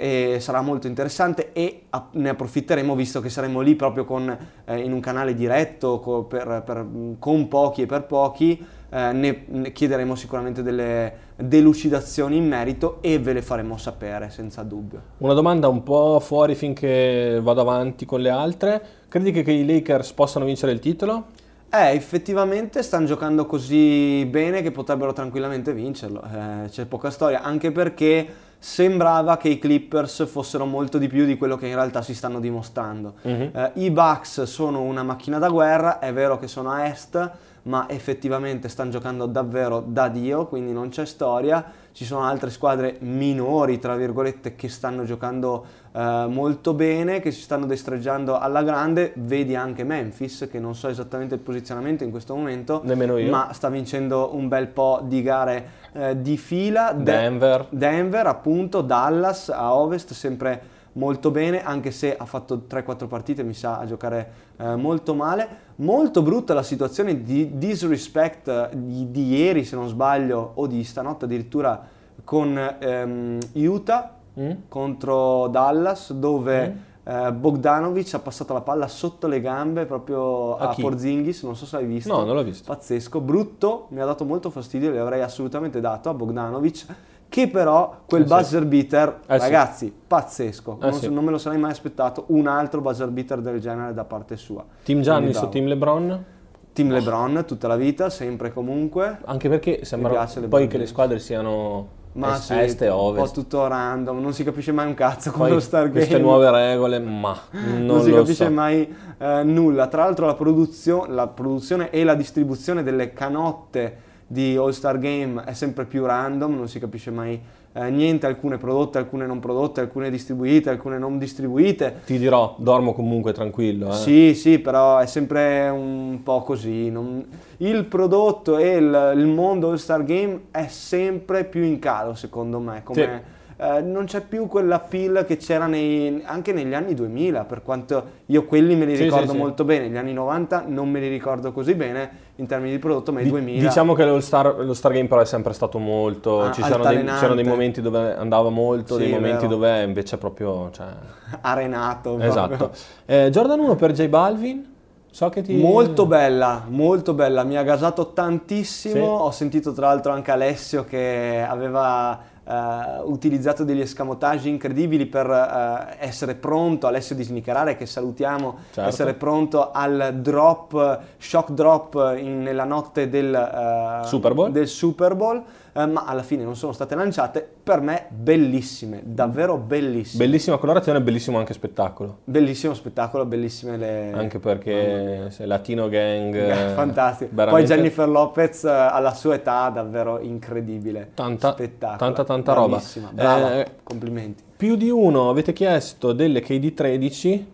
e 0.00 0.36
sarà 0.38 0.60
molto 0.60 0.86
interessante 0.86 1.52
e 1.52 1.86
ne 2.12 2.28
approfitteremo 2.28 2.94
visto 2.94 3.20
che 3.20 3.28
saremo 3.28 3.60
lì 3.60 3.74
proprio 3.74 4.04
con, 4.04 4.38
eh, 4.64 4.78
in 4.78 4.92
un 4.92 5.00
canale 5.00 5.34
diretto 5.34 5.98
co, 5.98 6.22
per, 6.22 6.62
per, 6.64 6.86
con 7.18 7.48
pochi 7.48 7.82
e 7.82 7.86
per 7.86 8.04
pochi, 8.04 8.64
eh, 8.90 9.12
ne, 9.12 9.44
ne, 9.48 9.72
chiederemo 9.72 10.14
sicuramente 10.14 10.62
delle 10.62 11.12
delucidazioni 11.34 12.36
in 12.36 12.46
merito 12.46 12.98
e 13.00 13.18
ve 13.18 13.32
le 13.32 13.42
faremo 13.42 13.76
sapere 13.76 14.30
senza 14.30 14.62
dubbio. 14.62 15.02
Una 15.18 15.34
domanda 15.34 15.66
un 15.66 15.82
po' 15.82 16.20
fuori 16.20 16.54
finché 16.54 17.40
vado 17.42 17.62
avanti 17.62 18.06
con 18.06 18.20
le 18.20 18.30
altre, 18.30 18.82
credi 19.08 19.32
che, 19.32 19.42
che 19.42 19.50
i 19.50 19.66
Lakers 19.66 20.12
possano 20.12 20.44
vincere 20.44 20.70
il 20.70 20.78
titolo? 20.78 21.24
Eh, 21.70 21.90
effettivamente 21.90 22.84
stanno 22.84 23.06
giocando 23.06 23.46
così 23.46 24.24
bene 24.30 24.62
che 24.62 24.70
potrebbero 24.70 25.12
tranquillamente 25.12 25.74
vincerlo, 25.74 26.22
eh, 26.22 26.68
c'è 26.68 26.86
poca 26.86 27.10
storia, 27.10 27.42
anche 27.42 27.72
perché 27.72 28.46
sembrava 28.58 29.36
che 29.36 29.48
i 29.48 29.58
Clippers 29.58 30.26
fossero 30.26 30.64
molto 30.64 30.98
di 30.98 31.08
più 31.08 31.24
di 31.24 31.36
quello 31.36 31.56
che 31.56 31.66
in 31.68 31.74
realtà 31.74 32.02
si 32.02 32.14
stanno 32.14 32.40
dimostrando. 32.40 33.14
Uh-huh. 33.22 33.50
Eh, 33.52 33.70
I 33.74 33.90
Bucks 33.90 34.42
sono 34.42 34.82
una 34.82 35.02
macchina 35.02 35.38
da 35.38 35.48
guerra, 35.48 35.98
è 35.98 36.12
vero 36.12 36.38
che 36.38 36.48
sono 36.48 36.70
a 36.70 36.86
est, 36.86 37.30
ma 37.62 37.88
effettivamente 37.88 38.68
stanno 38.68 38.90
giocando 38.90 39.26
davvero 39.26 39.82
da 39.86 40.08
Dio, 40.08 40.46
quindi 40.46 40.72
non 40.72 40.88
c'è 40.88 41.04
storia. 41.04 41.64
Ci 41.92 42.04
sono 42.04 42.22
altre 42.22 42.50
squadre 42.50 42.96
minori, 43.00 43.78
tra 43.78 43.96
virgolette, 43.96 44.54
che 44.54 44.68
stanno 44.68 45.04
giocando 45.04 45.64
eh, 45.92 46.26
molto 46.28 46.72
bene, 46.72 47.20
che 47.20 47.32
si 47.32 47.40
stanno 47.40 47.66
destreggiando 47.66 48.38
alla 48.38 48.62
grande. 48.62 49.12
Vedi 49.16 49.56
anche 49.56 49.82
Memphis, 49.82 50.48
che 50.50 50.60
non 50.60 50.76
so 50.76 50.88
esattamente 50.88 51.34
il 51.34 51.40
posizionamento 51.40 52.04
in 52.04 52.10
questo 52.10 52.36
momento, 52.36 52.82
ma 53.30 53.52
sta 53.52 53.68
vincendo 53.68 54.30
un 54.34 54.46
bel 54.46 54.68
po' 54.68 55.00
di 55.02 55.22
gare 55.22 55.68
eh, 55.92 56.20
di 56.22 56.36
fila. 56.36 56.92
Denver. 56.92 57.66
De- 57.68 57.76
Denver, 57.76 58.26
appunto, 58.26 58.80
Dallas 58.80 59.48
a 59.48 59.74
ovest, 59.74 60.12
sempre 60.12 60.76
molto 60.98 61.30
bene, 61.30 61.62
anche 61.62 61.90
se 61.90 62.16
ha 62.16 62.24
fatto 62.26 62.64
3-4 62.68 63.06
partite, 63.06 63.42
mi 63.42 63.54
sa, 63.54 63.78
a 63.78 63.86
giocare 63.86 64.32
eh, 64.56 64.76
molto 64.76 65.14
male. 65.14 65.66
Molto 65.76 66.22
brutta 66.22 66.52
la 66.54 66.62
situazione 66.62 67.22
di 67.22 67.56
disrespect 67.56 68.48
eh, 68.48 68.68
di, 68.72 69.10
di, 69.10 69.36
ieri, 69.36 69.64
se 69.64 69.76
non 69.76 69.88
sbaglio, 69.88 70.52
o 70.54 70.66
di 70.66 70.82
stanotte 70.84 71.24
addirittura 71.24 71.96
con 72.24 72.76
ehm, 72.78 73.38
Utah 73.54 74.16
mm. 74.38 74.50
contro 74.68 75.48
Dallas, 75.48 76.12
dove... 76.12 76.68
Mm 76.68 76.86
eh, 77.08 77.32
Bogdanovic 77.32 78.12
ha 78.12 78.18
passato 78.18 78.52
la 78.52 78.60
palla 78.60 78.86
sotto 78.86 79.28
le 79.28 79.40
gambe 79.40 79.86
proprio 79.86 80.58
a, 80.58 80.68
a 80.68 80.74
Porzingis, 80.74 81.42
non 81.42 81.56
so 81.56 81.64
se 81.64 81.76
l'hai 81.76 81.86
visto. 81.86 82.14
No, 82.14 82.22
non 82.22 82.34
l'ho 82.34 82.42
visto. 82.42 82.70
Pazzesco, 82.70 83.22
brutto, 83.22 83.86
mi 83.92 84.00
ha 84.00 84.04
dato 84.04 84.26
molto 84.26 84.50
fastidio, 84.50 84.92
gli 84.92 84.98
avrei 84.98 85.22
assolutamente 85.22 85.80
dato 85.80 86.10
a 86.10 86.14
Bogdanovic, 86.14 86.84
che 87.28 87.48
però 87.48 88.02
quel 88.06 88.22
eh 88.22 88.26
buzzer 88.26 88.62
sì. 88.62 88.66
beater, 88.68 89.20
eh 89.26 89.38
ragazzi, 89.38 89.86
sì. 89.86 89.94
pazzesco, 90.06 90.78
eh 90.80 90.90
non, 90.90 90.92
sì. 90.94 91.12
non, 91.12 91.24
me 91.24 91.30
lo 91.30 91.38
sarei 91.38 91.58
mai 91.58 91.70
aspettato, 91.70 92.24
un 92.28 92.46
altro 92.46 92.80
buzzer 92.80 93.08
beater 93.08 93.40
del 93.40 93.60
genere 93.60 93.92
da 93.92 94.04
parte 94.04 94.36
sua. 94.36 94.64
Team 94.82 95.00
Giannis 95.00 95.36
o 95.38 95.48
Team 95.48 95.66
LeBron? 95.66 96.24
Team 96.72 96.90
LeBron 96.90 97.44
tutta 97.46 97.66
la 97.66 97.76
vita, 97.76 98.08
sempre 98.08 98.48
e 98.48 98.52
comunque. 98.52 99.18
Anche 99.24 99.48
perché 99.48 99.84
sembra 99.84 100.26
poi 100.48 100.68
che 100.68 100.78
le 100.78 100.86
squadre 100.86 101.18
siano 101.18 101.96
ma 102.12 102.34
est, 102.34 102.42
sì, 102.42 102.58
est 102.58 102.82
e 102.82 102.88
ovest. 102.88 103.18
Un 103.18 103.32
po' 103.32 103.40
tutto 103.40 103.66
random, 103.66 104.20
non 104.20 104.32
si 104.32 104.42
capisce 104.44 104.72
mai 104.72 104.86
un 104.86 104.94
cazzo 104.94 105.30
con 105.30 105.48
lo 105.48 105.60
Stargame. 105.60 105.98
Queste 105.98 106.18
nuove 106.18 106.50
regole, 106.50 106.98
ma 106.98 107.36
non, 107.50 107.84
non 107.84 108.02
si 108.02 108.12
capisce 108.12 108.44
so. 108.46 108.50
mai 108.50 108.94
eh, 109.18 109.42
nulla. 109.44 109.86
Tra 109.86 110.04
l'altro 110.04 110.26
la, 110.26 110.34
produzio- 110.34 111.06
la 111.06 111.26
produzione 111.26 111.90
e 111.90 112.04
la 112.04 112.14
distribuzione 112.14 112.82
delle 112.82 113.12
canotte 113.12 114.06
di 114.30 114.56
All 114.56 114.70
Star 114.70 114.98
Game 114.98 115.42
è 115.44 115.54
sempre 115.54 115.86
più 115.86 116.04
random, 116.04 116.54
non 116.54 116.68
si 116.68 116.78
capisce 116.78 117.10
mai 117.10 117.40
eh, 117.72 117.90
niente, 117.90 118.26
alcune 118.26 118.58
prodotte, 118.58 118.98
alcune 118.98 119.26
non 119.26 119.40
prodotte, 119.40 119.80
alcune 119.80 120.10
distribuite, 120.10 120.68
alcune 120.68 120.98
non 120.98 121.18
distribuite. 121.18 122.02
Ti 122.04 122.18
dirò, 122.18 122.54
dormo 122.58 122.92
comunque 122.92 123.32
tranquillo. 123.32 123.90
Eh. 123.90 123.94
Sì, 123.94 124.34
sì, 124.34 124.58
però 124.58 124.98
è 124.98 125.06
sempre 125.06 125.68
un 125.70 126.20
po' 126.22 126.42
così. 126.42 126.90
Non... 126.90 127.26
Il 127.58 127.86
prodotto 127.86 128.58
e 128.58 128.76
il, 128.76 129.12
il 129.16 129.26
mondo 129.26 129.70
All 129.70 129.76
Star 129.76 130.04
Game 130.04 130.42
è 130.50 130.66
sempre 130.68 131.44
più 131.44 131.62
in 131.62 131.78
calo, 131.78 132.14
secondo 132.14 132.58
me. 132.58 132.82
Come... 132.84 133.22
Sì 133.24 133.36
eh, 133.60 133.80
non 133.80 134.04
c'è 134.04 134.20
più 134.20 134.46
quella 134.46 134.78
pill 134.78 135.26
che 135.26 135.36
c'era 135.36 135.66
nei, 135.66 136.22
anche 136.24 136.52
negli 136.52 136.74
anni 136.74 136.94
2000, 136.94 137.44
per 137.44 137.62
quanto 137.64 138.04
io 138.26 138.44
quelli 138.44 138.76
me 138.76 138.84
li 138.84 138.94
sì, 138.94 139.02
ricordo 139.02 139.32
sì, 139.32 139.36
molto 139.36 139.64
sì. 139.64 139.68
bene, 139.68 139.88
gli 139.88 139.96
anni 139.96 140.12
90 140.12 140.64
non 140.68 140.88
me 140.88 141.00
li 141.00 141.08
ricordo 141.08 141.50
così 141.50 141.74
bene 141.74 142.26
in 142.36 142.46
termini 142.46 142.70
di 142.70 142.78
prodotto, 142.78 143.12
ma 143.12 143.20
i 143.20 143.28
2000... 143.28 143.66
Diciamo 143.66 143.94
che 143.94 144.04
lo 144.04 144.20
Star, 144.20 144.64
lo 144.64 144.74
Star 144.74 144.92
Game 144.92 145.08
però 145.08 145.22
è 145.22 145.24
sempre 145.24 145.52
stato 145.54 145.80
molto... 145.80 146.42
Ah, 146.42 146.52
ci 146.52 146.62
dei, 146.62 146.70
c'erano 146.70 147.34
dei 147.34 147.44
momenti 147.44 147.82
dove 147.82 148.14
andava 148.14 148.48
molto, 148.48 148.96
dei 148.96 149.10
momenti 149.10 149.48
dove 149.48 149.82
invece 149.82 150.18
proprio... 150.18 150.70
Cioè... 150.70 150.86
Arenato. 151.42 152.16
Esatto. 152.20 152.70
Eh, 153.06 153.30
Jordan 153.30 153.58
1 153.58 153.74
per 153.74 153.90
J 153.90 154.06
Balvin. 154.06 154.76
So 155.10 155.30
che 155.30 155.42
ti... 155.42 155.56
Molto 155.56 156.06
bella, 156.06 156.64
molto 156.68 157.12
bella, 157.12 157.42
mi 157.42 157.56
ha 157.56 157.64
gasato 157.64 158.12
tantissimo, 158.12 159.04
ho 159.04 159.30
sentito 159.32 159.72
tra 159.72 159.86
l'altro 159.86 160.12
anche 160.12 160.30
Alessio 160.30 160.84
che 160.84 161.44
aveva 161.48 162.36
Uh, 162.48 163.06
utilizzato 163.10 163.62
degli 163.62 163.82
escamotage 163.82 164.48
incredibili 164.48 165.04
per 165.04 165.28
uh, 165.28 165.94
essere 165.98 166.34
pronto, 166.34 166.86
Alessio 166.86 167.14
di 167.14 167.22
Snicarare 167.22 167.76
che 167.76 167.84
salutiamo, 167.84 168.56
certo. 168.72 168.88
essere 168.88 169.12
pronto 169.12 169.70
al 169.70 170.20
drop, 170.22 171.00
shock 171.18 171.50
drop 171.50 172.14
in, 172.16 172.40
nella 172.40 172.64
notte 172.64 173.10
del, 173.10 174.00
uh, 174.02 174.06
Super 174.06 174.32
Bowl. 174.32 174.50
Del 174.50 174.66
Super 174.66 175.14
Bowl 175.14 175.44
eh, 175.78 175.86
ma 175.86 176.04
alla 176.04 176.22
fine 176.22 176.42
non 176.42 176.56
sono 176.56 176.72
state 176.72 176.96
lanciate, 176.96 177.48
per 177.62 177.80
me 177.80 178.06
bellissime, 178.08 179.00
davvero 179.04 179.56
bellissime. 179.56 180.24
Bellissima 180.24 180.56
colorazione, 180.56 181.00
bellissimo 181.00 181.38
anche 181.38 181.52
spettacolo. 181.52 182.18
Bellissimo 182.24 182.74
spettacolo, 182.74 183.24
bellissime 183.24 183.76
le... 183.76 184.12
Anche 184.12 184.40
perché 184.40 185.30
oh. 185.38 185.46
Latino 185.46 185.88
Gang... 185.88 186.34
Fantastico. 186.74 187.30
Veramente... 187.32 187.66
Poi 187.66 187.76
Jennifer 187.76 188.08
Lopez 188.08 188.64
eh, 188.64 188.70
alla 188.70 189.14
sua 189.14 189.34
età, 189.34 189.68
davvero 189.68 190.18
incredibile. 190.18 191.10
Tanta, 191.14 191.52
spettacolo. 191.52 191.98
tanta, 191.98 192.24
tanta 192.24 192.52
roba. 192.54 192.82
Brava, 193.12 193.60
eh, 193.60 193.66
complimenti. 193.84 194.42
Più 194.56 194.74
di 194.74 194.90
uno 194.90 195.30
avete 195.30 195.52
chiesto 195.52 196.12
delle 196.12 196.42
KD13. 196.42 197.44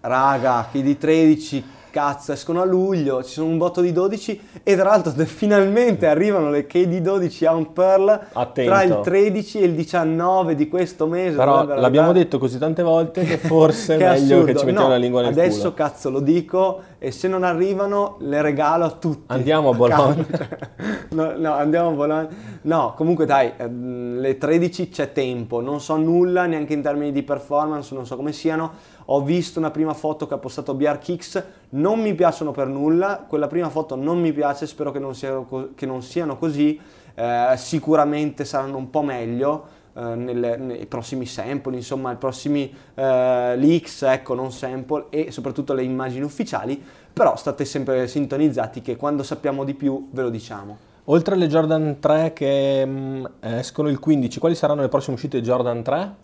Raga, 0.00 0.68
KD13 0.72 1.62
cazzo, 1.94 2.32
escono 2.32 2.60
a 2.60 2.64
luglio, 2.64 3.22
ci 3.22 3.34
sono 3.34 3.46
un 3.46 3.56
botto 3.56 3.80
di 3.80 3.92
12 3.92 4.40
e 4.64 4.74
tra 4.74 4.88
l'altro 4.88 5.12
finalmente 5.26 6.08
arrivano 6.08 6.50
le 6.50 6.66
KD12 6.66 7.46
a 7.46 7.54
un 7.54 7.72
Pearl 7.72 8.20
Attento. 8.32 8.72
tra 8.72 8.82
il 8.82 8.98
13 9.00 9.60
e 9.60 9.64
il 9.66 9.74
19 9.74 10.56
di 10.56 10.66
questo 10.66 11.06
mese. 11.06 11.36
Però 11.36 11.64
l'abbiamo 11.64 12.10
detto 12.10 12.38
così 12.38 12.58
tante 12.58 12.82
volte 12.82 13.22
che 13.22 13.38
forse 13.38 13.94
è 13.94 13.98
meglio 13.98 14.34
assurdo. 14.38 14.44
che 14.44 14.58
ci 14.58 14.64
mettiamo 14.64 14.88
no, 14.88 14.92
la 14.92 14.98
lingua 14.98 15.20
nel 15.20 15.30
adesso, 15.30 15.58
culo. 15.60 15.74
cazzo 15.74 16.10
lo 16.10 16.18
dico 16.18 16.80
e 17.04 17.10
se 17.10 17.28
non 17.28 17.42
arrivano 17.42 18.16
le 18.20 18.40
regalo 18.40 18.84
a 18.86 18.90
tutti. 18.90 19.24
Andiamo 19.26 19.70
a 19.70 19.74
Bologna. 19.76 20.26
no, 21.10 21.36
no, 21.36 21.52
andiamo 21.52 21.88
a 21.88 21.92
Bologna. 21.92 22.28
No, 22.62 22.94
comunque 22.96 23.26
dai, 23.26 23.52
ehm, 23.56 24.20
le 24.20 24.38
13 24.38 24.88
c'è 24.88 25.12
tempo, 25.12 25.60
non 25.60 25.82
so 25.82 25.96
nulla 25.96 26.46
neanche 26.46 26.72
in 26.72 26.80
termini 26.80 27.12
di 27.12 27.22
performance, 27.22 27.94
non 27.94 28.06
so 28.06 28.16
come 28.16 28.32
siano 28.32 28.92
ho 29.06 29.22
visto 29.22 29.58
una 29.58 29.70
prima 29.70 29.92
foto 29.92 30.26
che 30.26 30.32
ha 30.32 30.38
postato 30.38 30.72
BRKix, 30.72 31.44
non 31.70 32.00
mi 32.00 32.14
piacciono 32.14 32.52
per 32.52 32.68
nulla, 32.68 33.26
quella 33.28 33.48
prima 33.48 33.68
foto 33.68 33.96
non 33.96 34.18
mi 34.18 34.32
piace, 34.32 34.66
spero 34.66 34.90
che 34.90 34.98
non 34.98 35.14
siano, 35.14 35.72
che 35.74 35.84
non 35.84 36.02
siano 36.02 36.38
così, 36.38 36.80
eh, 37.14 37.52
sicuramente 37.56 38.46
saranno 38.46 38.78
un 38.78 38.88
po' 38.88 39.02
meglio. 39.02 39.82
Eh, 39.96 40.14
nelle, 40.16 40.56
nei 40.56 40.86
prossimi 40.86 41.24
sample, 41.24 41.76
insomma, 41.76 42.10
i 42.10 42.16
prossimi 42.16 42.72
eh, 42.94 43.56
leaks, 43.56 44.02
ecco, 44.02 44.34
non 44.34 44.50
sample 44.50 45.06
e 45.10 45.30
soprattutto 45.30 45.72
le 45.72 45.84
immagini 45.84 46.24
ufficiali, 46.24 46.82
però 47.12 47.36
state 47.36 47.64
sempre 47.64 48.08
sintonizzati 48.08 48.82
che 48.82 48.96
quando 48.96 49.22
sappiamo 49.22 49.62
di 49.62 49.74
più 49.74 50.08
ve 50.10 50.22
lo 50.22 50.30
diciamo. 50.30 50.92
Oltre 51.04 51.34
alle 51.34 51.46
Jordan 51.46 51.98
3 52.00 52.32
che 52.32 52.84
mh, 52.84 52.90
mm, 52.90 53.24
escono 53.40 53.88
il 53.88 54.00
15, 54.00 54.40
quali 54.40 54.56
saranno 54.56 54.80
le 54.80 54.88
prossime 54.88 55.14
uscite 55.14 55.38
di 55.38 55.46
Jordan 55.46 55.82
3? 55.82 56.14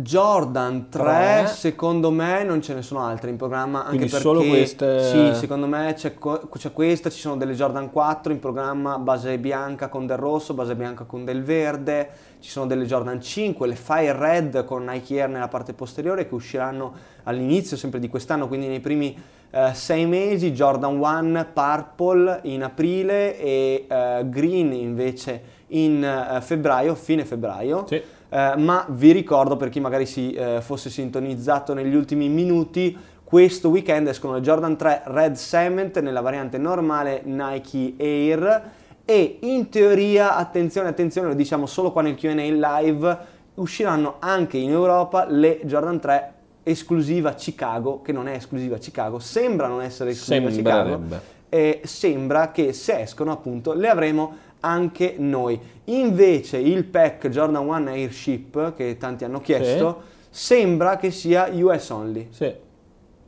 Jordan 0.00 0.88
3, 0.88 1.02
3, 1.02 1.46
secondo 1.46 2.10
me 2.10 2.44
non 2.44 2.62
ce 2.62 2.74
ne 2.74 2.82
sono 2.82 3.04
altre 3.04 3.30
in 3.30 3.36
programma 3.36 3.80
anche 3.80 3.96
Quindi 3.96 4.06
perché 4.06 4.22
solo 4.24 4.42
queste 4.42 5.04
sì 5.04 5.38
secondo 5.38 5.66
me 5.66 5.94
c'è, 5.94 6.14
c'è, 6.16 6.72
questa 6.72 7.10
ci 7.10 7.18
sono 7.18 7.36
delle 7.36 7.54
Jordan 7.54 7.90
4 7.90 8.32
in 8.32 8.38
programma 8.38 8.98
base 8.98 9.38
bianca 9.38 9.88
con 9.88 10.06
del 10.06 10.16
rosso 10.16 10.54
base 10.54 10.74
bianca 10.74 11.04
con 11.04 11.24
del 11.24 11.42
verde 11.42 12.10
ci 12.40 12.50
sono 12.50 12.66
delle 12.66 12.84
Jordan 12.84 13.20
5 13.20 13.66
le 13.66 13.74
Fire 13.74 14.16
Red 14.16 14.64
con 14.64 14.84
Nike 14.84 15.20
Air 15.20 15.28
nella 15.28 15.48
parte 15.48 15.72
posteriore 15.72 16.28
che 16.28 16.34
usciranno 16.34 16.92
all'inizio 17.24 17.76
sempre 17.76 17.98
di 18.00 18.08
quest'anno 18.08 18.48
quindi 18.48 18.66
nei 18.66 18.80
primi 18.80 19.16
eh, 19.50 19.70
sei 19.72 20.04
mesi, 20.04 20.52
Jordan 20.52 20.98
1 20.98 21.46
Purple 21.54 22.40
in 22.42 22.62
aprile 22.62 23.38
e 23.38 23.86
eh, 23.88 24.22
Green 24.28 24.72
invece 24.72 25.56
in 25.68 26.04
eh, 26.04 26.40
febbraio, 26.42 26.94
fine 26.94 27.24
febbraio. 27.24 27.86
Sì. 27.86 28.02
Eh, 28.30 28.54
ma 28.56 28.84
vi 28.90 29.12
ricordo 29.12 29.56
per 29.56 29.70
chi 29.70 29.80
magari 29.80 30.04
si 30.04 30.32
eh, 30.32 30.60
fosse 30.60 30.90
sintonizzato 30.90 31.72
negli 31.72 31.94
ultimi 31.94 32.28
minuti, 32.28 32.96
questo 33.24 33.68
weekend 33.68 34.08
escono 34.08 34.34
le 34.34 34.40
Jordan 34.40 34.76
3 34.76 35.02
Red 35.06 35.36
Cement 35.36 35.98
nella 36.00 36.20
variante 36.20 36.56
normale 36.58 37.22
Nike 37.24 37.94
Air 37.98 38.70
e 39.04 39.38
in 39.40 39.70
teoria, 39.70 40.36
attenzione, 40.36 40.88
attenzione, 40.88 41.28
lo 41.28 41.34
diciamo 41.34 41.64
solo 41.64 41.92
qua 41.92 42.02
nel 42.02 42.14
Q&A 42.14 42.32
live, 42.32 43.18
usciranno 43.54 44.16
anche 44.18 44.58
in 44.58 44.70
Europa 44.70 45.24
le 45.26 45.60
Jordan 45.64 45.98
3 45.98 46.32
esclusiva 46.62 47.32
Chicago, 47.32 48.02
che 48.02 48.12
non 48.12 48.28
è 48.28 48.34
esclusiva 48.34 48.76
Chicago, 48.76 49.18
sembra 49.18 49.66
non 49.66 49.80
essere 49.80 50.10
esclusiva 50.10 50.50
Chicago, 50.50 50.90
Sembrerebbe. 50.90 51.20
e 51.48 51.80
sembra 51.84 52.50
che 52.50 52.74
se 52.74 53.00
escono 53.00 53.32
appunto 53.32 53.72
le 53.72 53.88
avremo 53.88 54.36
anche 54.60 55.14
noi. 55.18 55.58
Invece 55.84 56.58
il 56.58 56.84
pack 56.84 57.28
Jordan 57.28 57.66
1 57.66 57.90
Airship, 57.90 58.74
che 58.74 58.96
tanti 58.98 59.24
hanno 59.24 59.40
chiesto, 59.40 60.02
sembra 60.30 60.96
che 60.96 61.10
sia 61.10 61.48
US 61.52 61.88
only, 61.90 62.28
Sì, 62.30 62.52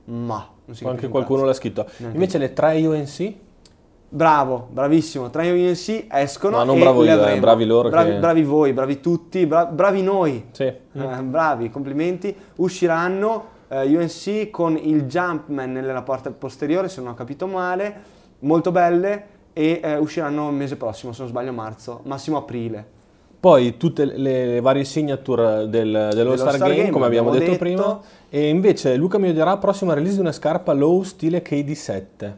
ma 0.05 0.49
non 0.65 0.77
si 0.77 0.85
anche 0.85 1.09
qualcuno 1.09 1.45
l'ha 1.45 1.53
scritto. 1.53 1.87
Neanche 1.99 2.17
Invece 2.17 2.39
le 2.39 2.53
3 2.53 2.87
UNC? 2.87 3.33
Bravo, 4.13 4.67
bravissimo. 4.73 5.31
Tra 5.31 5.45
UNC 5.45 6.07
escono. 6.11 6.59
No, 6.59 6.65
non 6.65 6.77
e 6.79 6.81
bravo 6.81 7.05
io, 7.05 7.27
eh, 7.27 7.39
bravi 7.39 7.65
loro 7.65 7.89
Bravi, 7.91 8.11
che- 8.11 8.19
bravi 8.19 8.43
voi, 8.43 8.73
bravi 8.73 9.01
tutti, 9.01 9.47
bra- 9.47 9.67
bravi 9.67 10.03
noi. 10.03 10.47
Sì. 10.51 10.65
Eh, 10.65 10.79
bravi, 11.23 11.71
complimenti. 11.71 12.35
Usciranno 12.57 13.59
eh, 13.69 13.85
UNC 13.97 14.51
con 14.51 14.77
il 14.77 15.05
Jumpman 15.05 15.71
nella 15.71 16.03
parte 16.03 16.31
posteriore, 16.31 16.89
se 16.89 17.01
non 17.01 17.13
ho 17.13 17.15
capito 17.15 17.47
male, 17.47 17.95
molto 18.41 18.73
belle 18.73 19.39
e 19.53 19.81
eh, 19.83 19.97
usciranno 19.97 20.49
il 20.49 20.55
mese 20.55 20.77
prossimo, 20.77 21.13
se 21.13 21.21
non 21.21 21.29
sbaglio 21.29 21.53
marzo, 21.53 22.01
massimo 22.05 22.37
aprile. 22.37 22.99
Poi 23.41 23.79
tutte 23.79 24.05
le, 24.05 24.47
le 24.47 24.61
varie 24.61 24.85
signature 24.85 25.69
del, 25.69 26.11
dell'All 26.13 26.35
Star 26.35 26.49
All-Star 26.49 26.69
Game, 26.69 26.81
Game, 26.81 26.91
come 26.91 27.07
abbiamo, 27.07 27.31
detto, 27.31 27.45
detto. 27.45 27.59
prima. 27.59 28.01
E 28.29 28.49
invece 28.49 28.97
Luca 28.97 29.17
mi 29.19 29.33
dirà 29.33 29.57
prossima 29.57 29.95
release 29.95 30.17
di 30.17 30.21
una 30.21 30.33
scarpa 30.33 30.75
low 30.75 31.03
stile 31.03 31.43
KD7. 31.43 32.33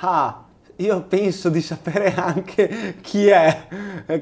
Ah, 0.00 0.44
io 0.76 1.02
penso 1.02 1.50
di 1.50 1.60
sapere 1.60 2.14
anche 2.14 2.94
chi 3.02 3.26
è 3.26 3.66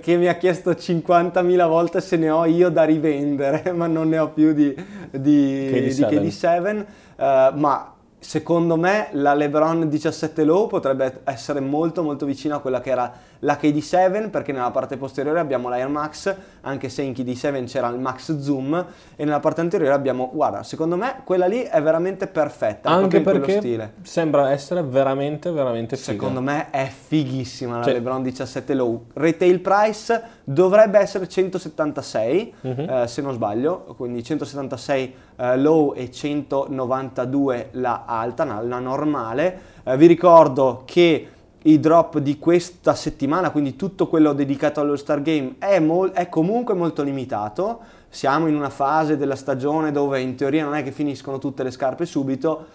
che 0.01 0.17
mi 0.17 0.27
ha 0.27 0.35
chiesto 0.35 0.71
50.000 0.71 1.69
volte 1.69 2.01
se 2.01 2.17
ne 2.17 2.31
ho 2.31 2.45
io 2.47 2.69
da 2.71 2.83
rivendere, 2.83 3.71
ma 3.77 3.87
non 3.87 4.09
ne 4.09 4.19
ho 4.19 4.31
più 4.31 4.53
di, 4.53 4.75
di, 5.11 5.71
KD7. 5.71 6.09
di 6.09 6.29
KD7. 6.29 6.87
Eh, 7.17 7.51
ma 7.55 7.96
secondo 8.19 8.77
me 8.77 9.09
la 9.13 9.35
LeBron 9.35 9.89
17 9.89 10.43
Low 10.45 10.67
potrebbe 10.67 11.21
essere 11.25 11.61
molto 11.61 12.03
molto 12.03 12.25
vicina 12.27 12.57
a 12.57 12.59
quella 12.59 12.81
che 12.81 12.91
era 12.91 13.13
la 13.41 13.59
KD7 13.61 14.31
perché 14.31 14.53
nella 14.53 14.71
parte 14.71 14.97
posteriore 14.97 15.39
abbiamo 15.39 15.69
l'Air 15.69 15.89
Max, 15.89 16.35
anche 16.63 16.89
se 16.89 17.03
in 17.03 17.13
KD7 17.13 17.65
c'era 17.67 17.89
il 17.89 17.99
Max 18.01 18.37
Zoom 18.39 18.75
e 19.15 19.25
nella 19.25 19.39
parte 19.41 19.61
anteriore 19.61 19.93
abbiamo, 19.93 20.31
guarda, 20.33 20.63
secondo 20.63 20.97
me 20.97 21.21
quella 21.25 21.47
lì 21.47 21.61
è 21.61 21.81
veramente 21.83 22.27
perfetta, 22.27 22.89
Anche 22.89 23.21
perché 23.21 23.59
stile. 23.59 23.93
sembra 24.03 24.51
essere 24.51 24.83
veramente, 24.83 25.51
veramente 25.53 25.97
figa. 25.97 26.13
Secondo 26.13 26.41
me 26.41 26.71
è 26.71 26.91
fighissima 26.91 27.79
la 27.79 27.85
Sì. 27.85 27.93
LeBron 27.93 28.23
17 28.23 28.75
Low. 28.75 29.05
Retail 29.13 29.61
price 29.61 30.23
dovrebbe 30.43 30.99
essere 30.99 31.29
176, 31.29 32.55
Mhm. 32.63 32.81
eh, 32.91 33.07
se 33.07 33.21
non 33.23 33.35
sbaglio, 33.35 33.95
quindi 33.97 34.25
176 34.25 35.15
eh, 35.37 35.57
low 35.59 35.93
e 35.95 36.11
192 36.11 37.69
la 37.73 38.05
alta, 38.07 38.45
la 38.63 38.79
normale. 38.79 39.61
Eh, 39.85 39.97
vi 39.97 40.07
ricordo 40.07 40.83
che 40.85 41.29
i 41.63 41.81
drop 41.81 42.19
di 42.19 42.39
questa 42.39 42.95
settimana, 42.95 43.51
quindi 43.51 43.77
tutto 43.77 44.07
quello 44.07 44.33
dedicato 44.33 44.81
allo 44.81 44.97
Star 44.97 45.21
Game, 45.21 45.57
è, 45.59 45.79
mol- 45.81 46.13
è 46.13 46.29
comunque 46.29 46.75
molto 46.75 47.03
limitato. 47.03 47.81
Siamo 48.09 48.47
in 48.47 48.55
una 48.55 48.71
fase 48.71 49.17
della 49.17 49.35
stagione 49.35 49.91
dove 49.91 50.21
in 50.21 50.37
teoria 50.37 50.65
non 50.65 50.75
è 50.75 50.83
che 50.83 50.93
finiscono 50.93 51.39
tutte 51.39 51.63
le 51.65 51.71
scarpe 51.71 52.07
subito, 52.07 52.67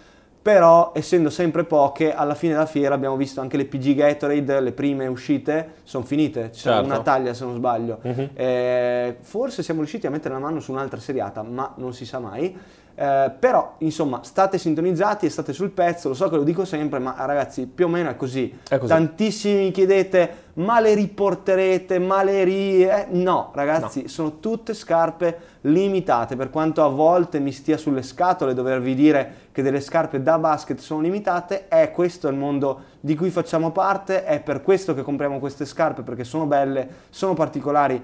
però 0.42 0.90
essendo 0.92 1.30
sempre 1.30 1.62
poche, 1.62 2.12
alla 2.12 2.34
fine 2.34 2.52
della 2.54 2.66
fiera 2.66 2.96
abbiamo 2.96 3.16
visto 3.16 3.40
anche 3.40 3.56
le 3.56 3.64
PG 3.64 3.94
Gatorade, 3.94 4.60
le 4.60 4.72
prime 4.72 5.06
uscite, 5.06 5.74
sono 5.84 6.04
finite, 6.04 6.50
c'è 6.50 6.58
Certo. 6.70 6.84
una 6.84 7.00
taglia 7.00 7.32
se 7.32 7.44
non 7.44 7.54
sbaglio. 7.54 8.00
Mhm. 8.02 8.30
Eh, 8.34 9.16
forse 9.20 9.62
siamo 9.62 9.80
riusciti 9.80 10.06
a 10.08 10.10
mettere 10.10 10.34
la 10.34 10.40
mano 10.40 10.58
su 10.58 10.72
un'altra 10.72 10.98
seriata, 10.98 11.42
ma 11.42 11.72
non 11.76 11.94
si 11.94 12.04
sa 12.04 12.18
mai. 12.18 12.58
Eh, 12.94 13.32
però, 13.38 13.76
insomma, 13.78 14.22
state 14.22 14.58
sintonizzati 14.58 15.26
e 15.26 15.30
state 15.30 15.52
sul 15.52 15.70
pezzo, 15.70 16.08
lo 16.08 16.14
so 16.14 16.28
che 16.28 16.36
lo 16.36 16.42
dico 16.42 16.64
sempre, 16.64 16.98
ma 16.98 17.14
ragazzi, 17.18 17.66
più 17.66 17.86
o 17.86 17.88
meno 17.88 18.10
è 18.10 18.16
così. 18.16 18.58
È 18.68 18.78
così. 18.78 18.92
Tantissimi 18.92 19.64
mi 19.64 19.70
chiedete, 19.70 20.30
ma 20.54 20.80
le 20.80 20.94
riporterete, 20.94 21.98
ma 21.98 22.22
le 22.22 22.44
ri... 22.44 22.84
eh, 22.84 23.06
no, 23.10 23.50
ragazzi, 23.54 24.08
sono 24.08 24.38
tutte 24.38 24.74
scarpe 24.74 25.50
limitate, 25.62 26.36
per 26.36 26.50
quanto 26.50 26.84
a 26.84 26.88
volte 26.88 27.38
mi 27.38 27.52
stia 27.52 27.76
sulle 27.76 28.02
scatole 28.02 28.52
dovervi 28.52 28.94
dire 28.94 29.34
che 29.52 29.62
delle 29.62 29.80
scarpe 29.80 30.22
da 30.22 30.38
basket 30.38 30.78
sono 30.78 31.00
limitate, 31.00 31.68
è 31.68 31.90
questo 31.92 32.28
il 32.28 32.36
mondo 32.36 32.80
di 33.00 33.14
cui 33.14 33.30
facciamo 33.30 33.70
parte, 33.70 34.24
è 34.24 34.40
per 34.40 34.62
questo 34.62 34.94
che 34.94 35.02
compriamo 35.02 35.38
queste 35.38 35.64
scarpe, 35.64 36.02
perché 36.02 36.24
sono 36.24 36.46
belle, 36.46 36.88
sono 37.10 37.34
particolari 37.34 38.02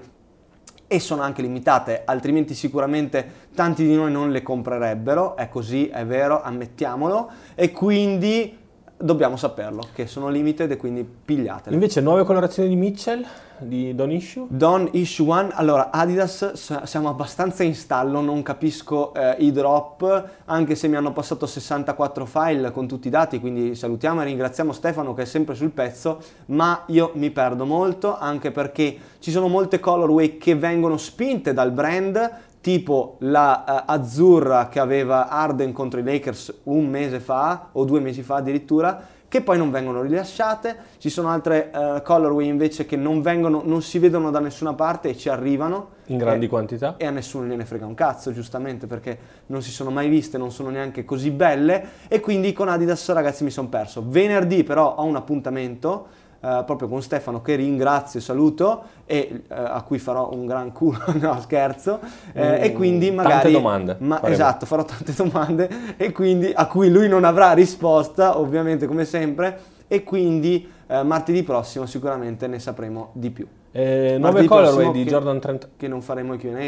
e 0.91 0.99
sono 0.99 1.21
anche 1.21 1.43
limitate, 1.43 2.01
altrimenti 2.03 2.55
sicuramente 2.55 3.47
tanti 3.53 3.85
di 3.85 3.93
noi 3.93 4.11
non 4.11 4.31
le 4.31 4.41
comprerebbero, 4.41 5.35
è 5.35 5.47
così, 5.47 5.87
è 5.87 6.03
vero, 6.03 6.41
ammettiamolo, 6.41 7.29
e 7.53 7.71
quindi 7.71 8.57
dobbiamo 9.01 9.37
saperlo, 9.37 9.87
che 9.93 10.07
sono 10.07 10.29
limited 10.29 10.69
e 10.71 10.77
quindi 10.77 11.03
pigliatele. 11.03 11.73
Invece 11.73 12.01
nuove 12.01 12.23
colorazioni 12.25 12.67
di 12.67 12.75
Mitchell, 12.75 13.25
di 13.59 13.95
Don 13.95 14.11
Issue. 14.11 14.45
Don 14.49 14.89
Issue 14.91 15.29
One, 15.29 15.49
allora 15.53 15.89
Adidas 15.91 16.53
siamo 16.53 17.09
abbastanza 17.09 17.63
in 17.63 17.75
stallo, 17.75 18.21
non 18.21 18.41
capisco 18.41 19.13
eh, 19.13 19.35
i 19.39 19.51
drop, 19.51 20.29
anche 20.45 20.75
se 20.75 20.87
mi 20.87 20.95
hanno 20.95 21.13
passato 21.13 21.45
64 21.45 22.25
file 22.25 22.71
con 22.71 22.87
tutti 22.87 23.07
i 23.07 23.11
dati, 23.11 23.39
quindi 23.39 23.75
salutiamo 23.75 24.21
e 24.21 24.25
ringraziamo 24.25 24.71
Stefano 24.71 25.13
che 25.13 25.23
è 25.23 25.25
sempre 25.25 25.55
sul 25.55 25.71
pezzo, 25.71 26.21
ma 26.47 26.83
io 26.87 27.11
mi 27.15 27.31
perdo 27.31 27.65
molto 27.65 28.17
anche 28.17 28.51
perché 28.51 28.97
ci 29.19 29.31
sono 29.31 29.47
molte 29.47 29.79
colorway 29.79 30.37
che 30.37 30.55
vengono 30.55 30.97
spinte 30.97 31.53
dal 31.53 31.71
brand, 31.71 32.47
tipo 32.61 33.15
la 33.19 33.63
eh, 33.63 33.83
azzurra 33.87 34.67
che 34.67 34.79
aveva 34.79 35.29
Arden 35.29 35.71
contro 35.71 35.99
i 35.99 36.03
Lakers 36.03 36.61
un 36.63 36.87
mese 36.87 37.19
fa 37.19 37.69
o 37.71 37.85
due 37.85 37.99
mesi 37.99 38.21
fa 38.21 38.35
addirittura, 38.35 39.17
che 39.29 39.41
poi 39.41 39.59
non 39.59 39.69
vengono 39.69 40.01
rilasciate, 40.01 40.75
ci 40.97 41.09
sono 41.09 41.29
altre 41.29 41.69
eh, 41.71 42.01
colorway 42.01 42.47
invece 42.47 42.87
che 42.87 42.95
non 42.95 43.21
vengono, 43.21 43.61
non 43.63 43.83
si 43.83 43.99
vedono 43.99 44.31
da 44.31 44.39
nessuna 44.39 44.73
parte 44.73 45.09
e 45.09 45.15
ci 45.17 45.29
arrivano 45.29 45.89
In 46.07 46.17
grandi 46.17 46.45
e, 46.45 46.49
quantità. 46.49 46.95
e 46.97 47.05
a 47.05 47.11
nessuno 47.11 47.45
gliene 47.45 47.63
frega 47.63 47.85
un 47.85 47.93
cazzo, 47.93 48.33
giustamente, 48.33 48.87
perché 48.87 49.17
non 49.45 49.61
si 49.61 49.69
sono 49.69 49.91
mai 49.91 50.09
viste, 50.09 50.39
non 50.39 50.51
sono 50.51 50.69
neanche 50.69 51.05
così 51.05 51.29
belle 51.29 51.89
e 52.07 52.19
quindi 52.19 52.53
con 52.53 52.69
Adidas 52.69 53.07
ragazzi 53.11 53.43
mi 53.43 53.51
sono 53.51 53.67
perso. 53.67 54.03
Venerdì 54.03 54.63
però 54.63 54.95
ho 54.95 55.03
un 55.05 55.15
appuntamento 55.15 56.07
eh, 56.41 56.63
proprio 56.65 56.87
con 56.87 57.01
Stefano 57.01 57.41
che 57.41 57.55
ringrazio 57.55 58.19
e 58.19 58.23
saluto 58.23 58.83
e 59.05 59.43
eh, 59.47 59.53
a 59.53 59.81
cui 59.83 59.99
farò 59.99 60.29
un 60.31 60.45
gran 60.45 60.71
culo, 60.71 60.99
no 61.19 61.39
scherzo, 61.41 61.99
eh, 62.33 62.61
e 62.65 62.69
Mm, 62.71 62.75
quindi 62.75 63.07
tante 63.13 63.21
magari... 63.23 63.51
domande 63.51 63.95
Ma, 63.99 64.15
faremo. 64.17 64.33
esatto, 64.33 64.65
farò 64.65 64.83
tante 64.85 65.13
domande 65.13 65.69
e 65.97 66.11
quindi 66.11 66.51
a 66.53 66.65
cui 66.67 66.89
lui 66.89 67.07
non 67.07 67.23
avrà 67.23 67.51
risposta, 67.53 68.37
ovviamente 68.39 68.87
come 68.87 69.05
sempre, 69.05 69.59
e 69.87 70.03
quindi 70.03 70.69
eh, 70.87 71.03
martedì 71.03 71.43
prossimo 71.43 71.85
sicuramente 71.85 72.47
ne 72.47 72.59
sapremo 72.59 73.09
di 73.13 73.29
più. 73.31 73.47
Eh, 73.71 74.15
nuove 74.17 74.19
Martedì 74.19 74.47
colorway 74.47 74.71
prossimo 74.73 74.91
di 74.93 75.03
che- 75.03 75.09
Jordan 75.11 75.39
30. 75.39 75.67
Che 75.77 75.87
non 75.87 76.01
faremo 76.01 76.33
i 76.33 76.37
Q&A, 76.37 76.59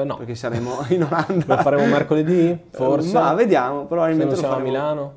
Eh, 0.00 0.04
no, 0.04 0.16
perché 0.16 0.34
saremo 0.34 0.70
in 0.88 1.02
Olanda. 1.02 1.44
lo 1.54 1.56
faremo 1.62 1.84
mercoledì, 1.86 2.58
forse. 2.70 3.12
Ma 3.12 3.34
vediamo, 3.34 3.80
Se 3.82 3.86
probabilmente 3.86 4.34
non 4.34 4.42
lo 4.42 4.48
siamo 4.48 4.54
a. 4.56 4.58
Milano. 4.66 5.12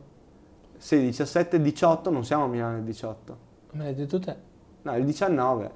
16, 0.78 1.06
17, 1.08 1.62
18, 1.62 2.10
non 2.10 2.24
siamo 2.26 2.44
a 2.46 2.48
Milano 2.48 2.78
il 2.78 2.84
18. 2.84 3.38
Me 3.72 3.84
l'hai 3.84 3.96
detto 3.96 4.20
te? 4.20 4.36
No, 4.82 4.96
il 4.98 5.06
19. 5.06 5.72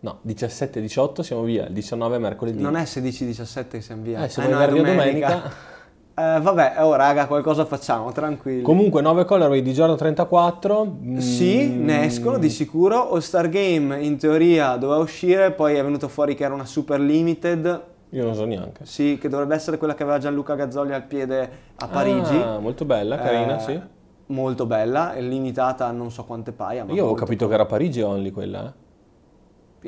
No, 0.00 0.18
17 0.22 0.78
e 0.78 0.82
18 0.82 1.22
siamo 1.22 1.42
via, 1.42 1.66
il 1.66 1.72
19 1.72 2.16
è 2.16 2.18
mercoledì. 2.18 2.60
Non 2.62 2.76
è 2.76 2.84
16, 2.84 3.26
17 3.26 3.78
che 3.78 3.82
siamo 3.82 4.02
via. 4.02 4.24
Eh, 4.24 4.28
se 4.28 4.40
Eh, 4.40 4.44
vuoi 4.46 4.56
no, 4.56 4.62
è 4.62 4.66
venerdì 4.68 4.90
o 4.90 4.94
domenica. 4.94 5.68
Eh, 6.12 6.38
vabbè, 6.38 6.74
oh 6.80 6.94
raga, 6.96 7.26
qualcosa 7.26 7.64
facciamo, 7.64 8.12
tranquilli. 8.12 8.60
Comunque, 8.60 9.00
nuove 9.00 9.24
colorway 9.24 9.62
di 9.62 9.72
Jordan 9.72 9.96
34. 9.96 10.96
Sì, 11.16 11.66
mm, 11.66 11.84
ne 11.84 12.04
escono 12.04 12.36
di 12.36 12.50
sicuro. 12.50 13.10
All 13.12 13.20
Star 13.20 13.48
Game 13.48 13.98
in 14.02 14.18
teoria 14.18 14.76
doveva 14.76 15.00
uscire, 15.00 15.52
poi 15.52 15.76
è 15.76 15.82
venuto 15.82 16.08
fuori 16.08 16.34
che 16.34 16.44
era 16.44 16.52
una 16.52 16.66
super 16.66 17.00
limited. 17.00 17.82
Io 18.10 18.24
non 18.24 18.34
so 18.34 18.44
neanche. 18.44 18.84
Sì, 18.84 19.16
che 19.18 19.30
dovrebbe 19.30 19.54
essere 19.54 19.78
quella 19.78 19.94
che 19.94 20.02
aveva 20.02 20.18
Gianluca 20.18 20.56
Gazzoli 20.56 20.92
al 20.92 21.04
piede 21.04 21.50
a 21.76 21.88
Parigi. 21.88 22.36
Ah, 22.36 22.58
molto 22.58 22.84
bella, 22.84 23.16
carina, 23.16 23.56
Eh, 23.56 23.60
sì. 23.60 23.80
Molto 24.30 24.64
bella, 24.64 25.12
è 25.12 25.20
limitata 25.20 25.86
a 25.86 25.90
non 25.90 26.10
so 26.12 26.24
quante 26.24 26.52
paia. 26.52 26.84
Io 26.86 26.92
avevo 27.02 27.14
capito 27.14 27.48
che 27.48 27.54
era 27.54 27.64
Parigi 27.66 28.00
only 28.00 28.30
quella. 28.30 28.66
eh. 28.66 28.88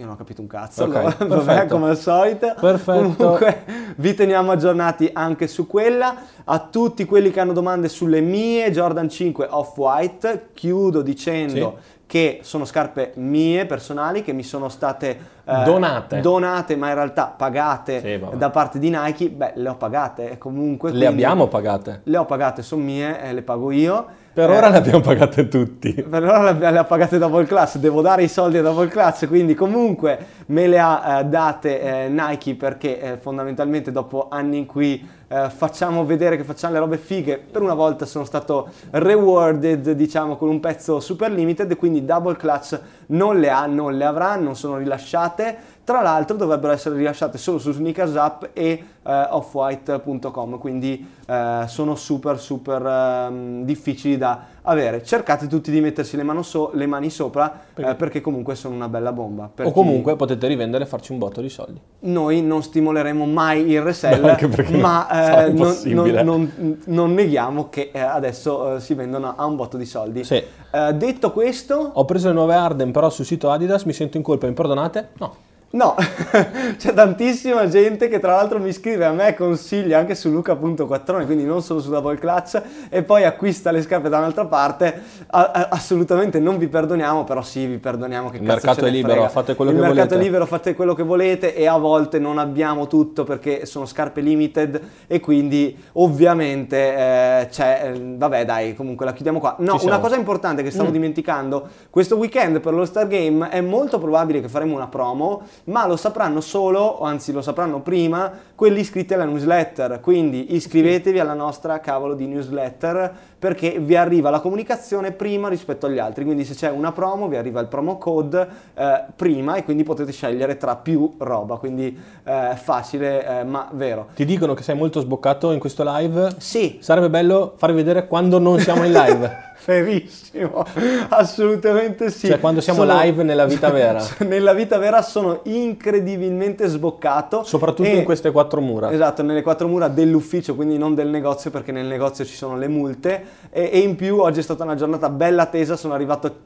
Io 0.01 0.05
non 0.05 0.15
ho 0.15 0.17
capito 0.17 0.41
un 0.41 0.47
cazzo, 0.47 0.85
Ok, 0.85 0.97
allora, 0.97 1.17
vabbè, 1.45 1.67
come 1.69 1.91
al 1.91 1.99
solito. 1.99 2.55
Perfetto. 2.59 3.15
Comunque 3.15 3.65
vi 3.97 4.15
teniamo 4.15 4.51
aggiornati 4.51 5.11
anche 5.13 5.47
su 5.47 5.67
quella. 5.67 6.15
A 6.45 6.59
tutti 6.59 7.05
quelli 7.05 7.31
che 7.31 7.39
hanno 7.41 7.53
domande 7.53 7.89
sulle 7.89 8.21
mie 8.21 8.71
Jordan 8.73 9.09
5 9.09 9.47
Off-White, 9.51 10.49
chiudo 10.55 11.03
dicendo 11.03 11.77
che 12.07 12.41
sono 12.43 12.65
scarpe 12.65 13.13
mie 13.17 13.65
personali 13.67 14.23
che 14.23 14.33
mi 14.33 14.43
sono 14.43 14.69
state 14.69 15.19
eh, 15.45 15.63
Donate. 15.63 16.21
donate, 16.21 16.75
ma 16.77 16.89
in 16.89 16.95
realtà 16.95 17.27
pagate 17.27 18.01
Sì, 18.01 18.37
da 18.37 18.51
parte 18.51 18.79
di 18.79 18.91
Nike. 18.91 19.29
Beh, 19.31 19.53
le 19.57 19.69
ho 19.69 19.77
pagate 19.77 20.31
e 20.31 20.39
comunque. 20.39 20.91
Le 20.91 21.07
abbiamo 21.07 21.47
pagate. 21.49 22.01
Le 22.05 22.17
ho 22.17 22.25
pagate, 22.25 22.63
sono 22.63 22.83
mie, 22.83 23.23
e 23.23 23.33
le 23.33 23.43
pago 23.43 23.71
io. 23.71 24.21
Per 24.35 24.49
Eh, 24.49 24.57
ora 24.57 24.69
le 24.71 24.77
abbiamo 24.79 25.01
pagate 25.01 25.49
tutti. 25.49 25.93
per 25.93 26.23
ora 26.23 26.53
le, 26.53 26.71
le 26.71 26.79
ha 26.79 26.85
pagate 26.85 27.19
Double 27.19 27.45
Class, 27.45 27.77
devo 27.77 28.01
dare 28.01 28.23
i 28.23 28.29
soldi 28.29 28.57
a 28.57 28.63
Double 28.63 28.89
Class, 28.89 29.27
quindi 29.27 29.55
comunque 29.55 30.19
me 30.47 30.67
le 30.67 30.79
ha 30.79 31.21
eh, 31.21 31.25
date 31.27 31.81
eh, 31.81 32.09
Nike 32.09 32.55
perché 32.55 32.99
eh, 33.01 33.17
fondamentalmente 33.19 33.93
dopo 33.93 34.29
anni 34.31 34.57
in 34.59 34.67
cui 34.67 35.07
eh, 35.33 35.49
facciamo 35.49 36.05
vedere 36.05 36.37
che 36.37 36.45
facciamo 36.45 36.75
le 36.75 36.81
robe 36.81 36.99
fighe, 36.99 37.39
per 37.39 37.63
una 37.63 37.73
volta 37.73 38.05
sono 38.05 38.25
stato 38.27 38.69
rewarded 38.91 39.93
diciamo 39.93 40.37
con 40.37 40.51
un 40.51 40.61
pezzo 40.61 41.01
super 41.01 41.33
limited 41.33 41.75
quindi 41.77 42.05
Double 42.05 42.37
Clutch 42.37 42.79
non 43.07 43.41
le 43.41 43.49
ha, 43.49 43.65
non 43.65 43.97
le 43.97 44.05
avrà, 44.05 44.37
non 44.37 44.57
sono 44.57 44.77
rilasciate. 44.77 45.71
Tra 45.85 46.01
l'altro 46.01 46.37
dovrebbero 46.37 46.73
essere 46.73 46.97
rilasciate 46.97 47.39
solo 47.39 47.59
su 47.59 47.73
Sneakers 47.73 48.15
Up 48.15 48.51
e 48.53 48.85
eh, 49.03 49.27
offwhite.com, 49.31 50.59
quindi 50.59 51.13
eh, 51.27 51.65
sono 51.67 51.97
super 51.97 52.39
super 52.39 52.85
ehm, 52.85 53.65
difficili 53.65 54.17
da 54.17 54.45
avere. 54.63 55.03
Cercate 55.03 55.47
tutti 55.47 55.71
di 55.71 55.81
mettersi 55.81 56.17
le, 56.17 56.25
so- 56.43 56.71
le 56.75 56.87
mani 56.87 57.11
sopra 57.11 57.53
Perché? 57.75 57.91
eh, 57.91 57.95
perché 57.95 58.21
comunque 58.21 58.55
sono 58.55 58.75
una 58.75 58.89
bella 58.89 59.13
bomba. 59.13 59.51
Per 59.53 59.67
O 59.67 59.69
chi- 59.69 59.75
comunque 59.75 60.17
potete 60.17 60.47
rivendere 60.47 60.85
e 60.85 60.87
farci 60.87 61.13
un 61.13 61.19
botto 61.19 61.41
di 61.41 61.49
soldi. 61.49 61.81
noi 62.01 62.43
non 62.43 62.63
stimoleremo 62.63 63.25
mai 63.27 63.69
il 63.71 63.83
resell, 63.83 64.21
No, 64.71 64.79
ma 64.79 65.45
eh, 65.47 65.53
non, 65.53 65.77
non- 65.85 66.11
non- 66.25 66.79
non 66.87 67.15
neghiamo 67.15 67.69
che 67.69 67.91
eh, 67.93 67.99
adesso 68.01 68.77
eh, 68.77 68.81
si 68.81 68.95
vendono 68.95 69.35
a 69.37 69.45
un 69.47 69.57
botto 69.57 69.77
di 69.77 69.85
soldi. 69.87 70.25
Sì. 70.25 70.35
Eh, 70.75 70.93
detto 70.95 71.33
questo, 71.33 71.91
Ho 71.95 72.05
preso 72.05 72.29
le 72.29 72.35
nuove 72.35 72.55
Arden 72.55 72.93
però 72.93 73.11
sul 73.11 73.25
sito 73.25 73.51
Adidas, 73.51 73.85
mi 73.85 73.93
sento 73.93 74.17
in 74.17 74.23
colpa, 74.23 74.47
mi 74.47 74.53
perdonate? 74.53 75.09
No. 75.19 75.35
No, 75.75 75.95
c'è 76.77 76.93
tantissima 76.93 77.67
gente 77.67 78.09
che 78.09 78.19
tra 78.21 78.35
l'altro 78.37 78.59
mi 78.59 78.73
scrive 78.75 79.07
a 79.07 79.13
me 79.13 79.35
consiglia 79.35 79.99
anche 79.99 80.15
su 80.15 80.31
luca.quattrone, 80.31 81.25
quindi 81.25 81.45
non 81.45 81.63
solo 81.63 81.81
su 81.81 81.89
Double 81.89 82.19
Clutch, 82.19 82.61
e 82.91 83.03
poi 83.03 83.25
acquista 83.25 83.71
le 83.71 83.81
scarpe 83.81 84.11
da 84.11 84.19
un'altra 84.19 84.45
parte. 84.45 85.03
A- 85.29 85.51
a- 85.51 85.69
assolutamente 85.71 86.39
non 86.41 86.59
vi 86.59 86.69
perdoniamo, 86.69 87.25
però 87.25 87.41
sì, 87.41 87.65
vi 87.65 87.79
perdoniamo 87.79 88.29
che 88.29 88.37
Il 88.37 88.43
cazzo 88.47 88.67
mercato 88.67 88.85
è 88.87 88.91
libero, 88.91 89.15
frega. 89.15 89.29
fate 89.31 89.55
quello 89.55 89.71
Il 89.71 89.77
che 89.79 89.83
mercato 89.83 90.09
volete. 90.09 90.21
è 90.21 90.23
libero, 90.27 90.45
fate 90.47 90.75
quello 90.75 90.95
che 90.95 91.03
volete 91.05 91.55
e 91.55 91.67
a 91.67 91.79
volte 91.79 92.19
non 92.19 92.37
abbiamo 92.37 92.87
tutto 92.87 93.25
perché 93.25 93.65
sono 93.65 93.87
scarpe 93.87 94.21
limited 94.21 94.79
e 95.07 95.21
quindi 95.21 95.75
ovviamente 95.95 96.77
eh, 96.95 97.47
c'è, 97.51 97.93
eh, 97.95 98.15
vabbè 98.17 98.45
dai, 98.45 98.75
comunque 98.75 99.07
la 99.07 99.13
chiudiamo 99.15 99.41
qua. 99.41 99.57
No, 99.61 99.79
una 99.83 100.01
cosa 100.01 100.17
importante 100.17 100.63
che 100.63 100.71
stavo 100.71 100.91
Mm. 100.91 100.93
dimenticando, 100.93 101.69
questo 101.89 102.17
weekend 102.17 102.61
per 102.61 102.75
lo 102.75 102.85
Star 102.85 103.07
Game 103.09 103.49
è 103.49 103.63
molto 103.63 103.99
probabile 103.99 104.41
che 104.43 104.49
faremo 104.49 104.75
una 104.75 104.89
promo, 104.89 105.43
ma 105.65 105.87
lo 105.87 105.97
sapranno 105.97 106.41
solo, 106.41 106.81
o 106.81 107.05
anzi 107.05 107.33
lo 107.33 107.43
sapranno 107.43 107.81
prima, 107.81 108.31
quelli 108.55 108.81
iscritti 108.81 109.15
alla 109.15 109.25
newsletter. 109.25 110.01
Quindi 110.01 110.55
iscrivetevi 110.55 111.19
alla 111.19 111.35
nostra 111.35 111.81
cavolo 111.81 112.15
di 112.15 112.27
newsletter 112.27 113.13
perché 113.39 113.79
vi 113.81 113.97
arriva 113.97 114.31
la 114.31 114.41
comunicazione 114.41 115.13
prima 115.13 115.49
rispetto 115.49 115.87
agli 115.87 115.99
altri. 115.99 116.25
Quindi 116.25 116.45
se 116.45 116.55
c'è 116.55 116.71
una 116.71 116.93
promo 116.93 117.29
vi 117.29 117.37
arriva 117.37 117.61
il 117.61 117.67
promo 117.67 117.99
code 117.99 118.49
eh, 118.75 119.05
prima 119.17 119.57
e 119.57 119.65
quindi 119.65 119.83
potete 119.83 120.13
scegliere 120.13 120.57
tra 120.57 120.77
più 120.77 121.15
roba. 121.19 121.57
Quindi 121.57 121.97
eh, 122.25 122.53
facile 122.55 123.41
eh, 123.41 123.45
ma 123.45 123.69
vero. 123.73 124.09
Ti 124.15 124.25
dicono 124.25 124.55
che 124.55 124.63
sei 124.63 124.77
molto 124.77 125.01
sboccato 125.01 125.53
in 125.53 125.59
questo 125.59 125.83
live. 125.85 126.35
Sì, 126.39 126.79
Sarebbe 126.81 127.11
bello 127.11 127.55
far 127.57 127.73
vedere 127.73 128.07
quando 128.07 128.39
non 128.39 128.59
siamo 128.59 128.85
in 128.85 128.93
live. 128.93 129.51
Verissimo, 129.65 130.65
assolutamente 131.09 132.11
sì. 132.11 132.27
Cioè, 132.27 132.41
quando 132.41 132.61
siamo 132.61 132.81
Sono- 132.85 133.01
live 133.01 133.23
nella 133.23 133.47
vita 133.47 133.71
vera. 133.71 134.03
nella 134.27 134.53
vita 134.53 134.79
vera 134.79 135.03
sono 135.03 135.41
incredibilmente 135.45 136.67
sboccato. 136.67 137.45
Soprattutto 137.45 137.89
e- 137.89 137.97
in 137.97 138.05
queste 138.05 138.31
quattro 138.31 138.61
mura. 138.61 138.91
Esatto, 138.93 139.23
nelle 139.23 139.43
quattro 139.43 139.69
mura 139.69 139.89
dell'ufficio, 139.89 140.55
quindi 140.55 140.79
non 140.79 140.95
del 140.95 141.09
negozio, 141.09 141.51
perché 141.51 141.73
nel 141.73 141.87
negozio 141.87 142.25
ci 142.25 142.35
sono 142.35 142.57
le 142.57 142.69
multe. 142.69 143.25
E, 143.51 143.71
e 143.73 143.79
in 143.79 143.95
più 143.97 144.19
oggi 144.19 144.41
è 144.41 144.43
stata 144.43 144.65
una 144.65 144.75
giornata 144.75 145.09
bella 145.09 145.47
tesa, 145.47 145.77
sono 145.77 145.95
arrivato 145.95 146.41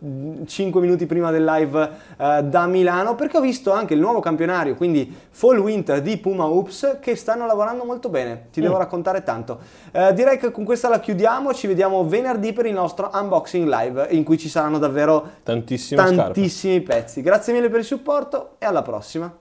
5 0.44 0.80
minuti 0.80 1.06
prima 1.06 1.30
del 1.30 1.44
live 1.44 1.90
eh, 2.18 2.42
da 2.44 2.66
Milano, 2.66 3.14
perché 3.14 3.38
ho 3.38 3.40
visto 3.40 3.72
anche 3.72 3.94
il 3.94 4.00
nuovo 4.00 4.20
campionario, 4.20 4.74
quindi 4.74 5.14
Fall 5.30 5.58
Winter 5.58 6.02
di 6.02 6.16
Puma 6.18 6.46
Hoops, 6.46 6.98
che 7.00 7.16
stanno 7.16 7.46
lavorando 7.46 7.84
molto 7.84 8.08
bene. 8.08 8.48
Ti 8.52 8.60
devo 8.60 8.74
Mm. 8.76 8.78
raccontare 8.78 9.22
tanto. 9.22 9.58
Eh, 9.92 10.12
direi 10.14 10.38
che 10.38 10.50
con 10.50 10.64
questa 10.64 10.88
la 10.88 11.00
chiudiamo, 11.00 11.54
ci 11.54 11.66
vediamo 11.66 12.04
venerdì 12.06 12.52
per 12.52 12.66
il 12.66 12.72
nostro 12.74 13.05
unboxing 13.12 13.66
live, 13.68 14.08
in 14.10 14.24
cui 14.24 14.38
ci 14.38 14.48
saranno 14.48 14.78
davvero 14.78 15.30
Tantissime 15.42 16.00
scarpe. 16.02 16.16
tantissimi 16.16 16.80
pezzi. 16.80 17.22
Grazie 17.22 17.52
mille 17.52 17.68
per 17.68 17.80
il 17.80 17.84
supporto 17.84 18.56
e 18.58 18.66
alla 18.66 18.82
prossima. 18.82 19.32